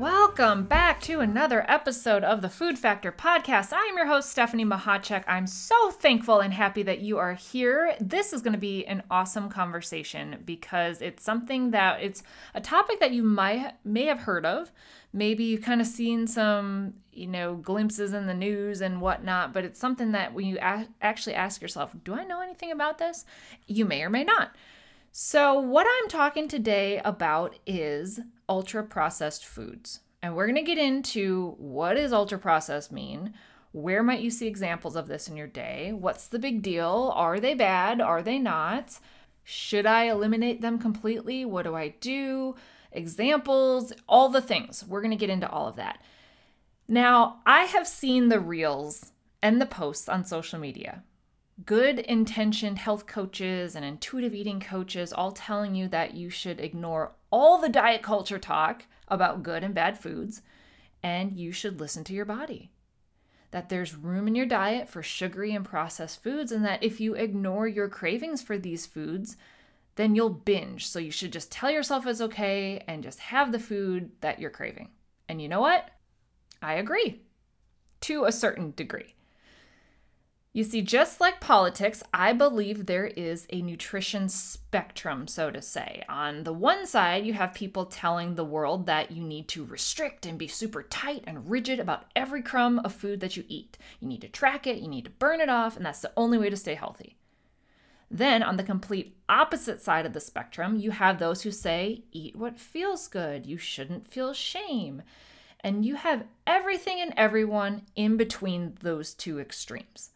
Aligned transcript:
Welcome 0.00 0.64
back 0.64 1.02
to 1.02 1.20
another 1.20 1.62
episode 1.70 2.24
of 2.24 2.40
the 2.40 2.48
Food 2.48 2.78
Factor 2.78 3.12
podcast. 3.12 3.70
I 3.74 3.84
am 3.84 3.98
your 3.98 4.06
host, 4.06 4.30
Stephanie 4.30 4.64
Mahacek. 4.64 5.24
I'm 5.28 5.46
so 5.46 5.90
thankful 5.90 6.40
and 6.40 6.54
happy 6.54 6.82
that 6.84 7.00
you 7.00 7.18
are 7.18 7.34
here. 7.34 7.94
This 8.00 8.32
is 8.32 8.40
going 8.40 8.54
to 8.54 8.58
be 8.58 8.86
an 8.86 9.02
awesome 9.10 9.50
conversation 9.50 10.38
because 10.46 11.02
it's 11.02 11.22
something 11.22 11.72
that 11.72 12.02
it's 12.02 12.22
a 12.54 12.62
topic 12.62 12.98
that 13.00 13.12
you 13.12 13.22
might 13.22 13.74
may 13.84 14.06
have 14.06 14.20
heard 14.20 14.46
of. 14.46 14.72
Maybe 15.12 15.44
you've 15.44 15.60
kind 15.60 15.82
of 15.82 15.86
seen 15.86 16.26
some, 16.26 16.94
you 17.12 17.26
know, 17.26 17.56
glimpses 17.56 18.14
in 18.14 18.26
the 18.26 18.32
news 18.32 18.80
and 18.80 19.02
whatnot, 19.02 19.52
but 19.52 19.66
it's 19.66 19.78
something 19.78 20.12
that 20.12 20.32
when 20.32 20.46
you 20.46 20.56
a- 20.62 20.88
actually 21.02 21.34
ask 21.34 21.60
yourself, 21.60 21.94
do 22.04 22.14
I 22.14 22.24
know 22.24 22.40
anything 22.40 22.72
about 22.72 22.96
this? 22.96 23.26
You 23.66 23.84
may 23.84 24.02
or 24.02 24.08
may 24.08 24.24
not. 24.24 24.52
So, 25.12 25.58
what 25.58 25.88
I'm 25.88 26.08
talking 26.08 26.46
today 26.46 27.00
about 27.04 27.58
is 27.66 28.20
ultra 28.48 28.84
processed 28.84 29.44
foods. 29.44 30.00
And 30.22 30.36
we're 30.36 30.46
going 30.46 30.54
to 30.54 30.62
get 30.62 30.78
into 30.78 31.56
what 31.58 31.94
does 31.94 32.12
ultra 32.12 32.38
processed 32.38 32.92
mean? 32.92 33.34
Where 33.72 34.04
might 34.04 34.20
you 34.20 34.30
see 34.30 34.46
examples 34.46 34.94
of 34.94 35.08
this 35.08 35.26
in 35.26 35.36
your 35.36 35.48
day? 35.48 35.92
What's 35.92 36.28
the 36.28 36.38
big 36.38 36.62
deal? 36.62 37.12
Are 37.16 37.40
they 37.40 37.54
bad? 37.54 38.00
Are 38.00 38.22
they 38.22 38.38
not? 38.38 39.00
Should 39.42 39.84
I 39.84 40.04
eliminate 40.04 40.60
them 40.60 40.78
completely? 40.78 41.44
What 41.44 41.64
do 41.64 41.74
I 41.74 41.88
do? 42.00 42.54
Examples, 42.92 43.92
all 44.08 44.28
the 44.28 44.40
things. 44.40 44.84
We're 44.86 45.02
going 45.02 45.10
to 45.10 45.16
get 45.16 45.30
into 45.30 45.50
all 45.50 45.66
of 45.66 45.76
that. 45.76 46.00
Now, 46.86 47.40
I 47.44 47.64
have 47.64 47.88
seen 47.88 48.28
the 48.28 48.38
reels 48.38 49.10
and 49.42 49.60
the 49.60 49.66
posts 49.66 50.08
on 50.08 50.24
social 50.24 50.60
media 50.60 51.02
good 51.66 51.98
intentioned 51.98 52.78
health 52.78 53.06
coaches 53.06 53.74
and 53.74 53.84
intuitive 53.84 54.34
eating 54.34 54.60
coaches 54.60 55.12
all 55.12 55.32
telling 55.32 55.74
you 55.74 55.88
that 55.88 56.14
you 56.14 56.30
should 56.30 56.60
ignore 56.60 57.12
all 57.30 57.58
the 57.58 57.68
diet 57.68 58.02
culture 58.02 58.38
talk 58.38 58.84
about 59.08 59.42
good 59.42 59.64
and 59.64 59.74
bad 59.74 59.98
foods 59.98 60.42
and 61.02 61.32
you 61.36 61.52
should 61.52 61.80
listen 61.80 62.04
to 62.04 62.12
your 62.12 62.24
body. 62.24 62.70
That 63.50 63.68
there's 63.68 63.96
room 63.96 64.28
in 64.28 64.34
your 64.34 64.46
diet 64.46 64.88
for 64.88 65.02
sugary 65.02 65.54
and 65.54 65.64
processed 65.64 66.22
foods, 66.22 66.52
and 66.52 66.64
that 66.64 66.82
if 66.82 67.00
you 67.00 67.14
ignore 67.14 67.66
your 67.66 67.88
cravings 67.88 68.42
for 68.42 68.58
these 68.58 68.86
foods, 68.86 69.36
then 69.96 70.14
you'll 70.14 70.30
binge. 70.30 70.86
So 70.86 70.98
you 70.98 71.10
should 71.10 71.32
just 71.32 71.50
tell 71.50 71.70
yourself 71.70 72.06
it's 72.06 72.20
okay 72.20 72.84
and 72.86 73.02
just 73.02 73.18
have 73.18 73.50
the 73.50 73.58
food 73.58 74.10
that 74.20 74.38
you're 74.38 74.50
craving. 74.50 74.90
And 75.28 75.42
you 75.42 75.48
know 75.48 75.60
what? 75.60 75.90
I 76.62 76.74
agree 76.74 77.22
to 78.02 78.24
a 78.24 78.32
certain 78.32 78.72
degree. 78.76 79.14
You 80.52 80.64
see, 80.64 80.82
just 80.82 81.20
like 81.20 81.38
politics, 81.38 82.02
I 82.12 82.32
believe 82.32 82.86
there 82.86 83.06
is 83.06 83.46
a 83.50 83.62
nutrition 83.62 84.28
spectrum, 84.28 85.28
so 85.28 85.48
to 85.48 85.62
say. 85.62 86.02
On 86.08 86.42
the 86.42 86.52
one 86.52 86.88
side, 86.88 87.24
you 87.24 87.34
have 87.34 87.54
people 87.54 87.86
telling 87.86 88.34
the 88.34 88.44
world 88.44 88.86
that 88.86 89.12
you 89.12 89.22
need 89.22 89.46
to 89.48 89.64
restrict 89.64 90.26
and 90.26 90.36
be 90.36 90.48
super 90.48 90.82
tight 90.82 91.22
and 91.24 91.48
rigid 91.48 91.78
about 91.78 92.06
every 92.16 92.42
crumb 92.42 92.80
of 92.80 92.92
food 92.92 93.20
that 93.20 93.36
you 93.36 93.44
eat. 93.46 93.78
You 94.00 94.08
need 94.08 94.22
to 94.22 94.28
track 94.28 94.66
it, 94.66 94.78
you 94.78 94.88
need 94.88 95.04
to 95.04 95.10
burn 95.12 95.40
it 95.40 95.48
off, 95.48 95.76
and 95.76 95.86
that's 95.86 96.00
the 96.00 96.12
only 96.16 96.36
way 96.36 96.50
to 96.50 96.56
stay 96.56 96.74
healthy. 96.74 97.16
Then, 98.10 98.42
on 98.42 98.56
the 98.56 98.64
complete 98.64 99.16
opposite 99.28 99.80
side 99.80 100.04
of 100.04 100.14
the 100.14 100.20
spectrum, 100.20 100.74
you 100.74 100.90
have 100.90 101.20
those 101.20 101.42
who 101.42 101.52
say, 101.52 102.02
eat 102.10 102.34
what 102.34 102.58
feels 102.58 103.06
good, 103.06 103.46
you 103.46 103.56
shouldn't 103.56 104.08
feel 104.08 104.32
shame. 104.32 105.02
And 105.60 105.84
you 105.84 105.94
have 105.94 106.24
everything 106.44 107.00
and 107.00 107.14
everyone 107.16 107.82
in 107.94 108.16
between 108.16 108.76
those 108.80 109.14
two 109.14 109.38
extremes. 109.38 110.10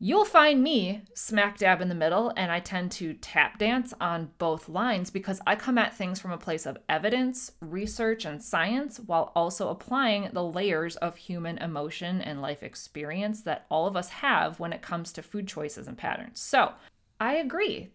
You'll 0.00 0.24
find 0.24 0.62
me 0.62 1.02
smack 1.12 1.58
dab 1.58 1.80
in 1.80 1.88
the 1.88 1.94
middle, 1.94 2.32
and 2.36 2.52
I 2.52 2.60
tend 2.60 2.92
to 2.92 3.14
tap 3.14 3.58
dance 3.58 3.92
on 4.00 4.30
both 4.38 4.68
lines 4.68 5.10
because 5.10 5.40
I 5.44 5.56
come 5.56 5.76
at 5.76 5.96
things 5.96 6.20
from 6.20 6.30
a 6.30 6.38
place 6.38 6.66
of 6.66 6.78
evidence, 6.88 7.50
research, 7.60 8.24
and 8.24 8.40
science 8.40 9.00
while 9.00 9.32
also 9.34 9.70
applying 9.70 10.30
the 10.32 10.44
layers 10.44 10.94
of 10.94 11.16
human 11.16 11.58
emotion 11.58 12.20
and 12.20 12.40
life 12.40 12.62
experience 12.62 13.42
that 13.42 13.66
all 13.68 13.88
of 13.88 13.96
us 13.96 14.08
have 14.10 14.60
when 14.60 14.72
it 14.72 14.82
comes 14.82 15.12
to 15.14 15.22
food 15.22 15.48
choices 15.48 15.88
and 15.88 15.98
patterns. 15.98 16.38
So, 16.38 16.74
I 17.18 17.34
agree 17.34 17.88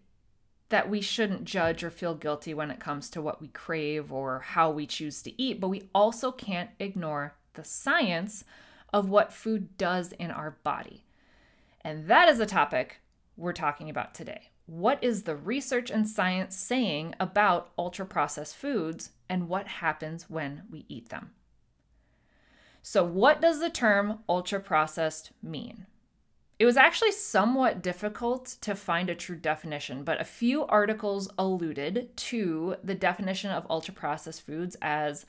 that 0.68 0.90
we 0.90 1.00
shouldn't 1.00 1.44
judge 1.44 1.82
or 1.82 1.90
feel 1.90 2.14
guilty 2.14 2.52
when 2.52 2.70
it 2.70 2.80
comes 2.80 3.08
to 3.10 3.22
what 3.22 3.40
we 3.40 3.48
crave 3.48 4.12
or 4.12 4.40
how 4.40 4.70
we 4.70 4.86
choose 4.86 5.22
to 5.22 5.42
eat, 5.42 5.58
but 5.58 5.68
we 5.68 5.88
also 5.94 6.32
can't 6.32 6.68
ignore 6.78 7.34
the 7.54 7.64
science 7.64 8.44
of 8.92 9.08
what 9.08 9.32
food 9.32 9.78
does 9.78 10.12
in 10.12 10.30
our 10.30 10.58
body. 10.64 11.03
And 11.84 12.08
that 12.08 12.28
is 12.28 12.38
the 12.38 12.46
topic 12.46 13.00
we're 13.36 13.52
talking 13.52 13.90
about 13.90 14.14
today. 14.14 14.50
What 14.66 15.02
is 15.04 15.24
the 15.24 15.36
research 15.36 15.90
and 15.90 16.08
science 16.08 16.56
saying 16.56 17.14
about 17.20 17.72
ultra 17.76 18.06
processed 18.06 18.56
foods 18.56 19.10
and 19.28 19.48
what 19.48 19.68
happens 19.68 20.30
when 20.30 20.62
we 20.70 20.86
eat 20.88 21.10
them? 21.10 21.32
So, 22.80 23.04
what 23.04 23.40
does 23.40 23.60
the 23.60 23.70
term 23.70 24.20
ultra 24.28 24.60
processed 24.60 25.32
mean? 25.42 25.86
It 26.58 26.66
was 26.66 26.76
actually 26.76 27.12
somewhat 27.12 27.82
difficult 27.82 28.56
to 28.60 28.74
find 28.74 29.10
a 29.10 29.14
true 29.14 29.36
definition, 29.36 30.04
but 30.04 30.20
a 30.20 30.24
few 30.24 30.64
articles 30.66 31.28
alluded 31.36 32.16
to 32.16 32.76
the 32.82 32.94
definition 32.94 33.50
of 33.50 33.66
ultra 33.68 33.92
processed 33.92 34.42
foods 34.46 34.76
as 34.80 35.26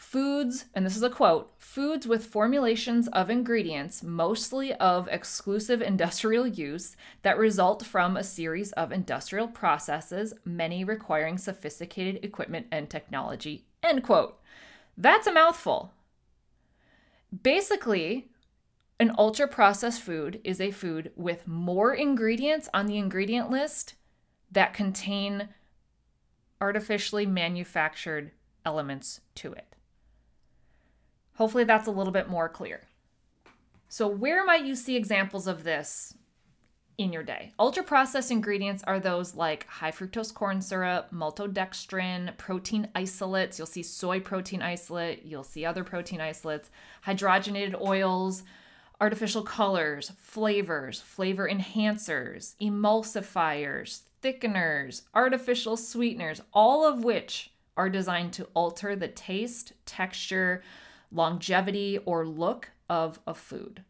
Foods, 0.00 0.64
and 0.74 0.84
this 0.84 0.96
is 0.96 1.02
a 1.02 1.10
quote 1.10 1.52
foods 1.58 2.06
with 2.06 2.24
formulations 2.24 3.06
of 3.08 3.28
ingredients, 3.28 4.02
mostly 4.02 4.72
of 4.76 5.06
exclusive 5.08 5.82
industrial 5.82 6.46
use, 6.46 6.96
that 7.20 7.36
result 7.36 7.84
from 7.84 8.16
a 8.16 8.24
series 8.24 8.72
of 8.72 8.92
industrial 8.92 9.46
processes, 9.46 10.32
many 10.42 10.84
requiring 10.84 11.36
sophisticated 11.36 12.24
equipment 12.24 12.66
and 12.72 12.88
technology. 12.88 13.66
End 13.82 14.02
quote. 14.02 14.40
That's 14.96 15.26
a 15.26 15.32
mouthful. 15.32 15.92
Basically, 17.42 18.30
an 18.98 19.14
ultra 19.18 19.46
processed 19.46 20.00
food 20.00 20.40
is 20.42 20.62
a 20.62 20.70
food 20.70 21.12
with 21.14 21.46
more 21.46 21.92
ingredients 21.92 22.70
on 22.72 22.86
the 22.86 22.96
ingredient 22.96 23.50
list 23.50 23.94
that 24.50 24.72
contain 24.72 25.50
artificially 26.58 27.26
manufactured 27.26 28.30
elements 28.64 29.20
to 29.34 29.52
it. 29.52 29.69
Hopefully, 31.40 31.64
that's 31.64 31.88
a 31.88 31.90
little 31.90 32.12
bit 32.12 32.28
more 32.28 32.50
clear. 32.50 32.82
So, 33.88 34.06
where 34.06 34.44
might 34.44 34.66
you 34.66 34.76
see 34.76 34.94
examples 34.94 35.46
of 35.46 35.64
this 35.64 36.12
in 36.98 37.14
your 37.14 37.22
day? 37.22 37.52
Ultra 37.58 37.82
processed 37.82 38.30
ingredients 38.30 38.84
are 38.86 39.00
those 39.00 39.34
like 39.34 39.66
high 39.66 39.90
fructose 39.90 40.34
corn 40.34 40.60
syrup, 40.60 41.10
maltodextrin, 41.10 42.36
protein 42.36 42.88
isolates. 42.94 43.58
You'll 43.58 43.66
see 43.66 43.82
soy 43.82 44.20
protein 44.20 44.60
isolate, 44.60 45.24
you'll 45.24 45.42
see 45.42 45.64
other 45.64 45.82
protein 45.82 46.20
isolates, 46.20 46.68
hydrogenated 47.06 47.80
oils, 47.80 48.42
artificial 49.00 49.42
colors, 49.42 50.12
flavors, 50.18 51.00
flavor 51.00 51.48
enhancers, 51.48 52.54
emulsifiers, 52.60 54.02
thickeners, 54.22 55.04
artificial 55.14 55.78
sweeteners, 55.78 56.42
all 56.52 56.86
of 56.86 57.02
which 57.02 57.50
are 57.78 57.88
designed 57.88 58.34
to 58.34 58.46
alter 58.52 58.94
the 58.94 59.08
taste, 59.08 59.72
texture, 59.86 60.62
longevity, 61.12 61.98
or 62.04 62.26
look 62.26 62.70
of 62.88 63.20
a 63.26 63.34
food. 63.34 63.84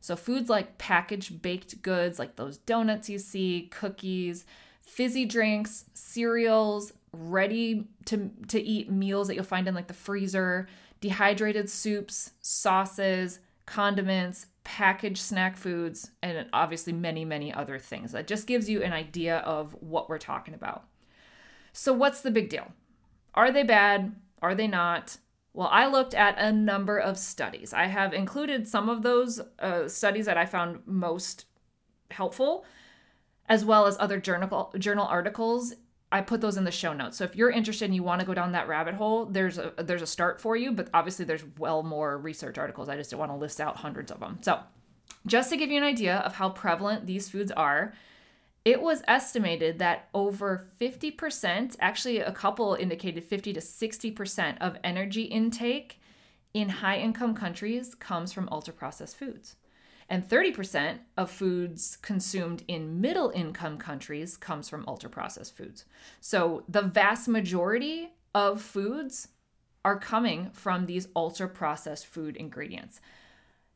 So, 0.00 0.16
foods 0.16 0.48
like 0.48 0.78
packaged 0.78 1.42
baked 1.42 1.82
goods, 1.82 2.18
like 2.18 2.36
those 2.36 2.56
donuts 2.58 3.10
you 3.10 3.18
see, 3.18 3.68
cookies, 3.70 4.44
fizzy 4.80 5.26
drinks, 5.26 5.84
cereals, 5.92 6.92
ready 7.12 7.88
to, 8.06 8.30
to 8.48 8.60
eat 8.60 8.90
meals 8.90 9.28
that 9.28 9.34
you'll 9.34 9.44
find 9.44 9.68
in 9.68 9.74
like 9.74 9.88
the 9.88 9.94
freezer, 9.94 10.68
dehydrated 11.00 11.68
soups, 11.68 12.32
sauces, 12.40 13.40
condiments, 13.66 14.46
packaged 14.64 15.18
snack 15.18 15.56
foods, 15.56 16.10
and 16.22 16.46
obviously 16.52 16.92
many, 16.92 17.24
many 17.24 17.52
other 17.52 17.78
things. 17.78 18.12
That 18.12 18.26
just 18.26 18.46
gives 18.46 18.68
you 18.68 18.82
an 18.82 18.92
idea 18.92 19.38
of 19.38 19.74
what 19.80 20.08
we're 20.08 20.18
talking 20.18 20.54
about. 20.54 20.84
So, 21.72 21.92
what's 21.92 22.20
the 22.22 22.30
big 22.30 22.48
deal? 22.48 22.72
Are 23.34 23.52
they 23.52 23.62
bad? 23.62 24.14
Are 24.42 24.54
they 24.54 24.66
not? 24.66 25.18
Well, 25.52 25.68
I 25.70 25.86
looked 25.86 26.14
at 26.14 26.38
a 26.38 26.52
number 26.52 26.98
of 26.98 27.18
studies. 27.18 27.72
I 27.72 27.86
have 27.86 28.12
included 28.14 28.68
some 28.68 28.88
of 28.88 29.02
those 29.02 29.40
uh, 29.58 29.88
studies 29.88 30.26
that 30.26 30.36
I 30.38 30.46
found 30.46 30.80
most 30.86 31.46
helpful, 32.10 32.64
as 33.48 33.64
well 33.64 33.86
as 33.86 33.96
other 33.98 34.20
journal 34.20 34.72
journal 34.78 35.06
articles. 35.06 35.74
I 36.12 36.20
put 36.22 36.40
those 36.40 36.56
in 36.56 36.64
the 36.64 36.70
show 36.72 36.92
notes. 36.92 37.16
So 37.18 37.24
if 37.24 37.36
you're 37.36 37.50
interested 37.50 37.84
and 37.84 37.94
you 37.94 38.02
want 38.02 38.20
to 38.20 38.26
go 38.26 38.34
down 38.34 38.52
that 38.52 38.68
rabbit 38.68 38.94
hole, 38.94 39.26
there's 39.26 39.58
a 39.58 39.72
there's 39.78 40.02
a 40.02 40.06
start 40.06 40.40
for 40.40 40.56
you. 40.56 40.72
But 40.72 40.88
obviously, 40.94 41.24
there's 41.24 41.44
well 41.58 41.82
more 41.82 42.18
research 42.18 42.58
articles. 42.58 42.88
I 42.88 42.96
just 42.96 43.10
don't 43.10 43.20
want 43.20 43.32
to 43.32 43.36
list 43.36 43.60
out 43.60 43.76
hundreds 43.76 44.10
of 44.12 44.20
them. 44.20 44.38
So 44.42 44.60
Just 45.26 45.50
to 45.50 45.56
give 45.56 45.70
you 45.70 45.78
an 45.78 45.84
idea 45.84 46.16
of 46.18 46.34
how 46.34 46.48
prevalent 46.50 47.06
these 47.06 47.28
foods 47.28 47.52
are, 47.52 47.92
it 48.64 48.82
was 48.82 49.02
estimated 49.08 49.78
that 49.78 50.08
over 50.12 50.68
50%, 50.80 51.76
actually, 51.80 52.18
a 52.18 52.32
couple 52.32 52.74
indicated 52.74 53.24
50 53.24 53.54
to 53.54 53.60
60% 53.60 54.58
of 54.60 54.76
energy 54.84 55.22
intake 55.22 56.00
in 56.52 56.68
high 56.68 56.98
income 56.98 57.34
countries 57.34 57.94
comes 57.94 58.32
from 58.32 58.48
ultra 58.50 58.74
processed 58.74 59.16
foods. 59.16 59.56
And 60.08 60.28
30% 60.28 60.98
of 61.16 61.30
foods 61.30 61.96
consumed 62.02 62.64
in 62.66 63.00
middle 63.00 63.30
income 63.30 63.78
countries 63.78 64.36
comes 64.36 64.68
from 64.68 64.84
ultra 64.88 65.08
processed 65.08 65.56
foods. 65.56 65.84
So 66.20 66.64
the 66.68 66.82
vast 66.82 67.28
majority 67.28 68.10
of 68.34 68.60
foods 68.60 69.28
are 69.84 69.98
coming 69.98 70.50
from 70.52 70.86
these 70.86 71.08
ultra 71.14 71.48
processed 71.48 72.06
food 72.06 72.36
ingredients. 72.36 73.00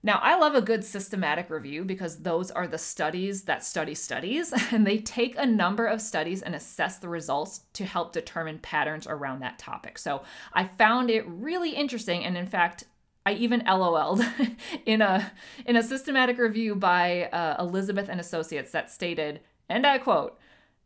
Now, 0.05 0.21
I 0.23 0.37
love 0.37 0.55
a 0.55 0.61
good 0.61 0.85
systematic 0.85 1.49
review 1.49 1.83
because 1.83 2.19
those 2.19 2.51
are 2.51 2.67
the 2.67 2.77
studies 2.77 3.45
that 3.45 3.65
study 3.65 3.95
studies, 3.95 4.53
and 4.71 4.87
they 4.87 4.99
take 4.99 5.35
a 5.39 5.47
number 5.47 5.87
of 5.87 6.03
studies 6.03 6.43
and 6.43 6.55
assess 6.55 6.99
the 6.99 7.09
results 7.09 7.63
to 7.73 7.87
help 7.87 8.13
determine 8.13 8.59
patterns 8.59 9.07
around 9.07 9.41
that 9.41 9.59
topic. 9.59 9.97
So 9.97 10.23
I 10.53 10.67
found 10.67 11.09
it 11.09 11.27
really 11.27 11.71
interesting, 11.71 12.23
and 12.23 12.37
in 12.37 12.47
fact, 12.47 12.85
I 13.25 13.33
even 13.33 13.65
LOL'd 13.67 14.23
in 14.85 15.01
a 15.01 15.33
in 15.65 15.77
a 15.77 15.83
systematic 15.83 16.37
review 16.37 16.75
by 16.75 17.25
uh, 17.33 17.57
Elizabeth 17.59 18.11
and 18.11 18.21
Associates 18.21 18.73
that 18.73 18.91
stated, 18.91 19.41
and 19.71 19.87
I 19.87 19.97
quote, 19.97 20.39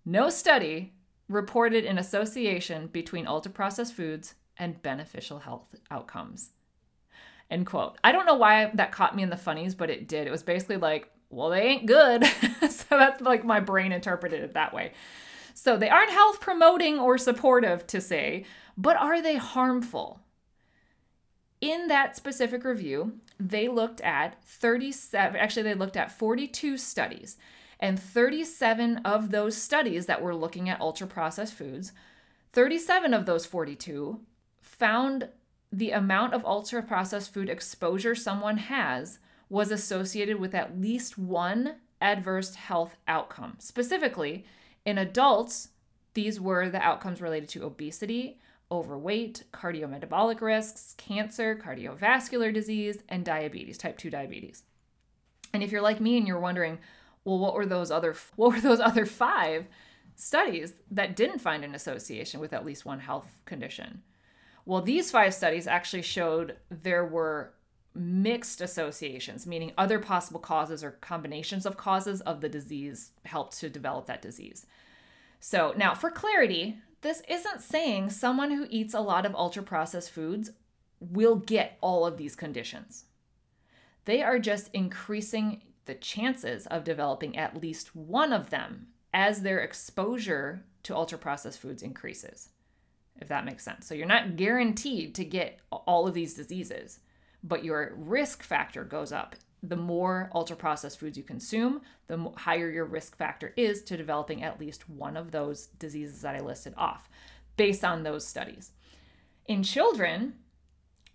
"No 0.04 0.30
study 0.30 0.92
reported 1.28 1.84
an 1.84 1.98
association 1.98 2.86
between 2.86 3.26
ultra 3.26 3.50
processed 3.50 3.94
foods 3.94 4.36
and 4.56 4.80
beneficial 4.80 5.40
health 5.40 5.74
outcomes." 5.90 6.52
End 7.50 7.66
quote. 7.66 7.96
I 8.04 8.12
don't 8.12 8.26
know 8.26 8.34
why 8.34 8.70
that 8.74 8.92
caught 8.92 9.16
me 9.16 9.22
in 9.22 9.30
the 9.30 9.36
funnies, 9.36 9.74
but 9.74 9.90
it 9.90 10.06
did. 10.06 10.26
It 10.26 10.30
was 10.30 10.42
basically 10.42 10.76
like, 10.76 11.10
well, 11.30 11.50
they 11.50 11.62
ain't 11.62 11.86
good. 11.86 12.24
so 12.70 12.84
that's 12.90 13.20
like 13.20 13.44
my 13.44 13.60
brain 13.60 13.92
interpreted 13.92 14.42
it 14.42 14.54
that 14.54 14.74
way. 14.74 14.92
So 15.54 15.76
they 15.76 15.88
aren't 15.88 16.10
health 16.10 16.40
promoting 16.40 16.98
or 16.98 17.18
supportive 17.18 17.86
to 17.88 18.00
say, 18.00 18.44
but 18.76 18.96
are 18.96 19.20
they 19.20 19.36
harmful? 19.36 20.20
In 21.60 21.88
that 21.88 22.16
specific 22.16 22.64
review, 22.64 23.14
they 23.40 23.66
looked 23.66 24.00
at 24.02 24.42
37, 24.44 25.40
actually, 25.40 25.64
they 25.64 25.74
looked 25.74 25.96
at 25.96 26.16
42 26.16 26.76
studies. 26.76 27.36
And 27.80 27.98
37 27.98 28.98
of 28.98 29.30
those 29.30 29.56
studies 29.56 30.06
that 30.06 30.22
were 30.22 30.34
looking 30.34 30.68
at 30.68 30.80
ultra 30.80 31.06
processed 31.06 31.54
foods, 31.54 31.92
37 32.52 33.14
of 33.14 33.26
those 33.26 33.46
42 33.46 34.20
found 34.60 35.28
the 35.72 35.90
amount 35.90 36.34
of 36.34 36.44
ultra 36.44 36.82
processed 36.82 37.32
food 37.32 37.48
exposure 37.48 38.14
someone 38.14 38.56
has 38.56 39.18
was 39.48 39.70
associated 39.70 40.38
with 40.38 40.54
at 40.54 40.80
least 40.80 41.18
one 41.18 41.76
adverse 42.00 42.54
health 42.54 42.96
outcome. 43.06 43.56
Specifically, 43.58 44.44
in 44.84 44.98
adults, 44.98 45.70
these 46.14 46.40
were 46.40 46.68
the 46.68 46.80
outcomes 46.80 47.20
related 47.20 47.48
to 47.50 47.64
obesity, 47.64 48.38
overweight, 48.70 49.44
cardiometabolic 49.52 50.40
risks, 50.40 50.94
cancer, 50.96 51.56
cardiovascular 51.56 52.52
disease, 52.52 52.98
and 53.08 53.24
diabetes, 53.24 53.78
type 53.78 53.98
2 53.98 54.10
diabetes. 54.10 54.62
And 55.52 55.62
if 55.62 55.72
you're 55.72 55.82
like 55.82 56.00
me 56.00 56.18
and 56.18 56.26
you're 56.26 56.40
wondering, 56.40 56.78
well, 57.24 57.38
what 57.38 57.54
were 57.54 57.66
those 57.66 57.90
other 57.90 58.14
what 58.36 58.52
were 58.52 58.60
those 58.60 58.80
other 58.88 59.06
5 59.06 59.66
studies 60.16 60.74
that 60.90 61.16
didn't 61.16 61.38
find 61.38 61.64
an 61.64 61.74
association 61.74 62.40
with 62.40 62.52
at 62.52 62.64
least 62.64 62.84
one 62.84 63.00
health 63.00 63.38
condition? 63.44 64.02
Well, 64.68 64.82
these 64.82 65.10
five 65.10 65.32
studies 65.32 65.66
actually 65.66 66.02
showed 66.02 66.56
there 66.68 67.06
were 67.06 67.54
mixed 67.94 68.60
associations, 68.60 69.46
meaning 69.46 69.72
other 69.78 69.98
possible 69.98 70.40
causes 70.40 70.84
or 70.84 70.90
combinations 71.00 71.64
of 71.64 71.78
causes 71.78 72.20
of 72.20 72.42
the 72.42 72.50
disease 72.50 73.12
helped 73.24 73.58
to 73.60 73.70
develop 73.70 74.04
that 74.06 74.20
disease. 74.20 74.66
So, 75.40 75.72
now 75.74 75.94
for 75.94 76.10
clarity, 76.10 76.76
this 77.00 77.22
isn't 77.30 77.62
saying 77.62 78.10
someone 78.10 78.50
who 78.50 78.66
eats 78.68 78.92
a 78.92 79.00
lot 79.00 79.24
of 79.24 79.34
ultra 79.34 79.62
processed 79.62 80.10
foods 80.10 80.50
will 81.00 81.36
get 81.36 81.78
all 81.80 82.04
of 82.04 82.18
these 82.18 82.36
conditions. 82.36 83.06
They 84.04 84.22
are 84.22 84.38
just 84.38 84.68
increasing 84.74 85.62
the 85.86 85.94
chances 85.94 86.66
of 86.66 86.84
developing 86.84 87.38
at 87.38 87.62
least 87.62 87.96
one 87.96 88.34
of 88.34 88.50
them 88.50 88.88
as 89.14 89.40
their 89.40 89.60
exposure 89.60 90.66
to 90.82 90.94
ultra 90.94 91.16
processed 91.16 91.58
foods 91.58 91.82
increases 91.82 92.50
if 93.20 93.28
that 93.28 93.44
makes 93.44 93.64
sense. 93.64 93.86
So 93.86 93.94
you're 93.94 94.06
not 94.06 94.36
guaranteed 94.36 95.14
to 95.16 95.24
get 95.24 95.60
all 95.70 96.06
of 96.06 96.14
these 96.14 96.34
diseases, 96.34 97.00
but 97.42 97.64
your 97.64 97.94
risk 97.96 98.42
factor 98.42 98.84
goes 98.84 99.12
up. 99.12 99.36
The 99.62 99.76
more 99.76 100.30
ultra 100.34 100.56
processed 100.56 101.00
foods 101.00 101.16
you 101.16 101.24
consume, 101.24 101.80
the 102.06 102.30
higher 102.36 102.70
your 102.70 102.84
risk 102.84 103.16
factor 103.16 103.52
is 103.56 103.82
to 103.84 103.96
developing 103.96 104.42
at 104.42 104.60
least 104.60 104.88
one 104.88 105.16
of 105.16 105.32
those 105.32 105.66
diseases 105.78 106.22
that 106.22 106.36
I 106.36 106.40
listed 106.40 106.74
off 106.76 107.08
based 107.56 107.84
on 107.84 108.02
those 108.02 108.26
studies. 108.26 108.70
In 109.46 109.62
children, 109.62 110.34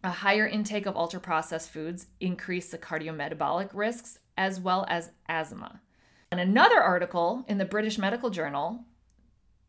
a 0.03 0.09
higher 0.09 0.45
intake 0.45 0.85
of 0.85 0.97
ultra 0.97 1.21
processed 1.21 1.69
foods 1.69 2.07
increase 2.19 2.69
the 2.69 2.77
cardiometabolic 2.77 3.69
risks 3.73 4.19
as 4.37 4.59
well 4.59 4.85
as 4.89 5.11
asthma. 5.29 5.79
In 6.31 6.39
another 6.39 6.81
article 6.81 7.45
in 7.47 7.59
the 7.59 7.65
British 7.65 7.97
Medical 7.97 8.29
Journal, 8.29 8.83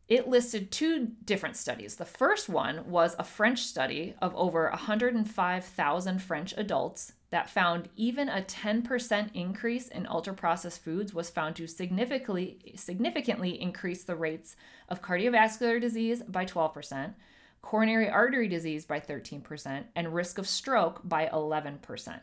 it 0.07 0.27
listed 0.27 0.71
two 0.71 1.07
different 1.23 1.55
studies. 1.55 1.95
The 1.95 2.05
first 2.05 2.47
one 2.47 2.89
was 2.89 3.15
a 3.17 3.23
French 3.23 3.61
study 3.61 4.13
of 4.21 4.35
over 4.35 4.69
105,000 4.69 6.21
French 6.21 6.53
adults 6.57 7.13
that 7.31 7.49
found 7.49 7.89
even 7.95 8.29
a 8.29 8.41
10% 8.43 9.29
increase 9.33 9.87
in 9.87 10.05
ultra 10.05 10.33
processed 10.33 10.83
foods 10.83 11.13
was 11.13 11.31
found 11.31 11.55
to 11.55 11.67
significantly 11.67 12.73
significantly 12.75 13.59
increase 13.59 14.03
the 14.03 14.15
rates 14.15 14.55
of 14.89 15.01
cardiovascular 15.01 15.81
disease 15.81 16.21
by 16.21 16.45
12%, 16.45 17.15
coronary 17.63 18.07
artery 18.07 18.47
disease 18.47 18.85
by 18.85 18.99
13%, 18.99 19.85
and 19.95 20.13
risk 20.13 20.37
of 20.37 20.47
stroke 20.47 21.01
by 21.03 21.25
11%. 21.33 22.19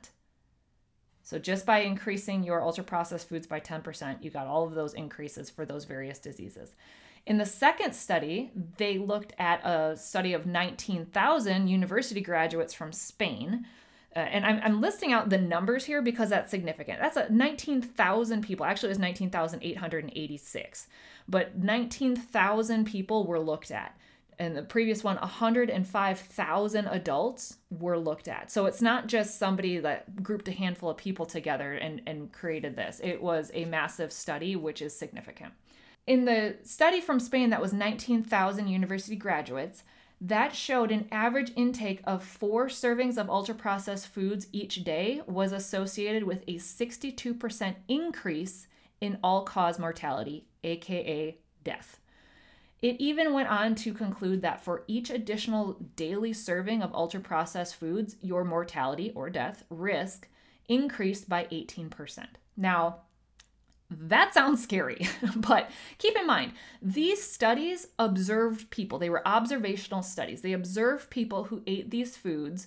So 1.25 1.38
just 1.38 1.67
by 1.67 1.81
increasing 1.81 2.43
your 2.43 2.62
ultra 2.62 2.84
processed 2.84 3.29
foods 3.29 3.46
by 3.46 3.61
10%, 3.61 4.23
you 4.23 4.31
got 4.31 4.46
all 4.46 4.67
of 4.67 4.75
those 4.75 4.94
increases 4.94 5.50
for 5.50 5.64
those 5.64 5.84
various 5.84 6.19
diseases. 6.19 6.75
In 7.24 7.38
the 7.38 7.46
second 7.46 7.94
study, 7.94 8.50
they 8.78 8.98
looked 8.98 9.32
at 9.38 9.64
a 9.64 9.96
study 9.96 10.32
of 10.32 10.44
19,000 10.44 11.69
university 11.69 12.20
graduates 12.20 12.74
from 12.74 12.92
Spain. 12.92 13.66
Uh, 14.14 14.19
and 14.19 14.44
I'm, 14.44 14.60
I'm, 14.62 14.80
listing 14.80 15.12
out 15.12 15.30
the 15.30 15.38
numbers 15.38 15.86
here 15.86 16.02
because 16.02 16.28
that's 16.28 16.50
significant. 16.50 16.98
That's 17.00 17.16
a 17.16 17.32
19,000 17.32 18.42
people. 18.42 18.66
Actually, 18.66 18.88
it 18.88 18.90
was 18.90 18.98
19,886. 18.98 20.88
But 21.29 21.56
19,000 21.56 22.84
people 22.84 23.26
were 23.26 23.41
looked 23.41 23.70
at. 23.70 23.96
And 24.38 24.56
the 24.56 24.62
previous 24.62 25.05
one, 25.05 25.17
105,000 25.17 26.86
adults 26.88 27.58
were 27.70 27.98
looked 27.98 28.29
at. 28.29 28.50
So 28.50 28.67
it's 28.67 28.82
not 28.82 29.06
just 29.06 29.38
somebody 29.38 29.79
that 29.79 30.22
grouped 30.22 30.48
a 30.48 30.52
handful 30.52 30.91
of 30.91 30.96
people 30.96 31.24
together 31.24 31.74
and, 31.74 32.02
and 32.06 32.32
created 32.32 32.74
this. 32.76 33.00
It 33.02 33.22
was 33.22 33.50
a 33.55 33.64
massive 33.67 34.12
study, 34.12 34.56
which 34.56 34.82
is 34.82 34.94
significant. 34.96 35.52
In 36.06 36.25
the 36.25 36.56
study 36.65 37.01
from 37.01 37.21
Spain 37.21 37.51
that 37.51 37.61
was 37.61 37.73
19,000 37.73 38.67
university 38.67 39.17
graduates, 39.17 39.85
that 40.21 40.55
showed 40.55 40.91
an 40.91 41.09
average 41.11 41.53
intake 41.56 42.01
of 42.05 42.25
four 42.25 42.69
servings 42.69 43.19
of 43.19 43.29
ultra 43.29 43.55
processed 43.55 44.09
foods 44.09 44.47
each 44.53 44.85
day 44.85 45.21
was 45.27 45.53
associated 45.53 46.25
with 46.25 46.43
a 46.47 46.56
62% 46.56 47.75
increase 47.89 48.67
in 49.01 49.19
all 49.23 49.43
cause 49.43 49.79
mortality, 49.79 50.47
aka 50.63 51.37
death. 51.65 51.99
It 52.81 52.97
even 53.01 53.32
went 53.32 53.49
on 53.49 53.77
to 53.77 53.94
conclude 53.94 54.43
that 54.43 54.63
for 54.63 54.85
each 54.89 55.11
additional 55.11 55.75
daily 55.94 56.32
serving 56.32 56.82
of 56.82 56.94
ultra 56.94 57.21
processed 57.21 57.77
foods, 57.77 58.17
your 58.21 58.44
mortality 58.44 59.13
or 59.15 59.31
death 59.31 59.65
risk 59.71 60.29
increased 60.69 61.29
by 61.29 61.44
18%. 61.44 62.27
Now, 62.56 63.03
that 64.01 64.34
sounds 64.34 64.63
scary, 64.63 65.06
but 65.37 65.70
keep 65.99 66.17
in 66.17 66.27
mind, 66.27 66.53
these 66.81 67.22
studies 67.22 67.89
observed 67.99 68.70
people. 68.70 68.99
They 68.99 69.11
were 69.11 69.27
observational 69.27 70.03
studies. 70.03 70.43
They 70.43 70.53
observed 70.53 71.11
people 71.11 71.44
who 71.44 71.63
ate 71.67 71.91
these 71.91 72.17
foods 72.17 72.67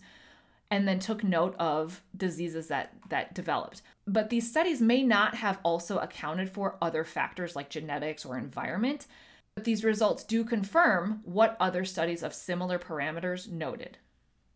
and 0.71 0.87
then 0.87 0.99
took 0.99 1.23
note 1.23 1.55
of 1.59 2.01
diseases 2.15 2.67
that 2.67 2.93
that 3.09 3.33
developed. 3.33 3.81
But 4.07 4.29
these 4.29 4.49
studies 4.49 4.81
may 4.81 5.03
not 5.03 5.35
have 5.35 5.59
also 5.63 5.97
accounted 5.97 6.49
for 6.49 6.77
other 6.81 7.03
factors 7.03 7.55
like 7.55 7.69
genetics 7.69 8.25
or 8.25 8.37
environment. 8.37 9.07
But 9.55 9.63
these 9.63 9.85
results 9.85 10.23
do 10.23 10.43
confirm 10.43 11.21
what 11.23 11.55
other 11.59 11.85
studies 11.85 12.23
of 12.23 12.33
similar 12.33 12.77
parameters 12.77 13.49
noted, 13.49 13.97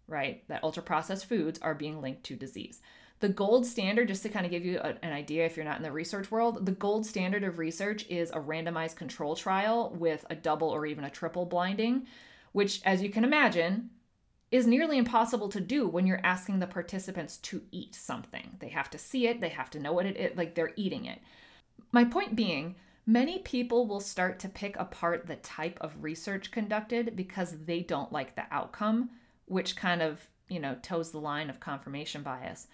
right? 0.08 0.44
That 0.50 0.64
ultra 0.64 0.84
processed 0.84 1.26
foods 1.26 1.58
are 1.62 1.74
being 1.74 2.02
linked 2.02 2.24
to 2.26 2.36
disease. 2.36 2.82
The 3.20 3.30
gold 3.30 3.66
standard, 3.66 4.08
just 4.08 4.24
to 4.24 4.30
kind 4.30 4.46
of 4.46 4.52
give 4.52 4.66
you 4.66 4.80
a, 4.80 4.96
an 5.04 5.12
idea 5.12 5.46
if 5.46 5.58
you're 5.58 5.66
not 5.66 5.78
in 5.78 5.84
the 5.84 5.92
research 5.92 6.32
world, 6.32 6.66
the 6.66 6.72
gold 6.72 7.06
standard 7.06 7.44
of 7.44 7.60
research 7.60 8.06
is 8.10 8.32
a 8.32 8.40
randomized 8.40 8.96
control 8.96 9.36
trial 9.36 9.94
with 9.98 10.26
a 10.30 10.36
double 10.36 10.70
or 10.70 10.86
even 10.86 11.04
a 11.04 11.10
triple 11.10 11.46
blinding, 11.46 12.08
which, 12.54 12.82
as 12.86 13.02
you 13.02 13.10
can 13.10 13.26
imagine, 13.26 13.90
is 14.52 14.66
nearly 14.66 14.98
impossible 14.98 15.50
to 15.50 15.60
do 15.60 15.88
when 15.88 16.08
you're 16.08 16.22
asking 16.24 16.60
the 16.60 16.68
participants 16.68 17.38
to 17.38 17.62
eat 17.72 17.94
something. 17.94 18.58
They 18.60 18.70
have 18.70 18.90
to 18.92 18.98
see 18.98 19.28
it, 19.28 19.42
they 19.42 19.50
have 19.50 19.70
to 19.72 19.80
know 19.80 19.94
what 19.94 20.06
it 20.06 20.18
is, 20.18 20.38
like 20.38 20.56
they're 20.56 20.74
eating 20.78 21.06
it. 21.06 21.20
My 21.92 22.06
point 22.06 22.36
being, 22.36 22.76
many 23.06 23.40
people 23.40 23.86
will 23.86 24.00
start 24.00 24.40
to 24.40 24.50
pick 24.50 24.78
apart 24.78 25.28
the 25.28 25.36
type 25.38 25.78
of 25.82 26.04
research 26.04 26.52
conducted 26.52 27.16
because 27.16 27.56
they 27.66 27.82
don't 27.82 28.14
like 28.14 28.36
the 28.36 28.46
outcome, 28.50 29.10
which 29.46 29.76
kind 29.76 30.02
of, 30.02 30.26
you 30.48 30.60
know, 30.60 30.78
toes 30.82 31.12
the 31.12 31.20
line 31.20 31.50
of 31.50 31.60
confirmation 31.60 32.24
bias. 32.24 32.68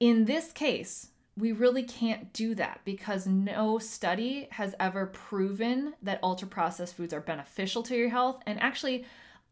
In 0.00 0.26
this 0.26 0.52
case, 0.52 1.10
we 1.36 1.52
really 1.52 1.82
can't 1.82 2.32
do 2.32 2.54
that 2.54 2.80
because 2.84 3.26
no 3.26 3.78
study 3.78 4.48
has 4.52 4.74
ever 4.78 5.06
proven 5.06 5.94
that 6.02 6.20
ultra 6.22 6.48
processed 6.48 6.96
foods 6.96 7.12
are 7.12 7.20
beneficial 7.20 7.82
to 7.84 7.96
your 7.96 8.08
health. 8.08 8.40
And 8.46 8.60
actually, 8.60 9.04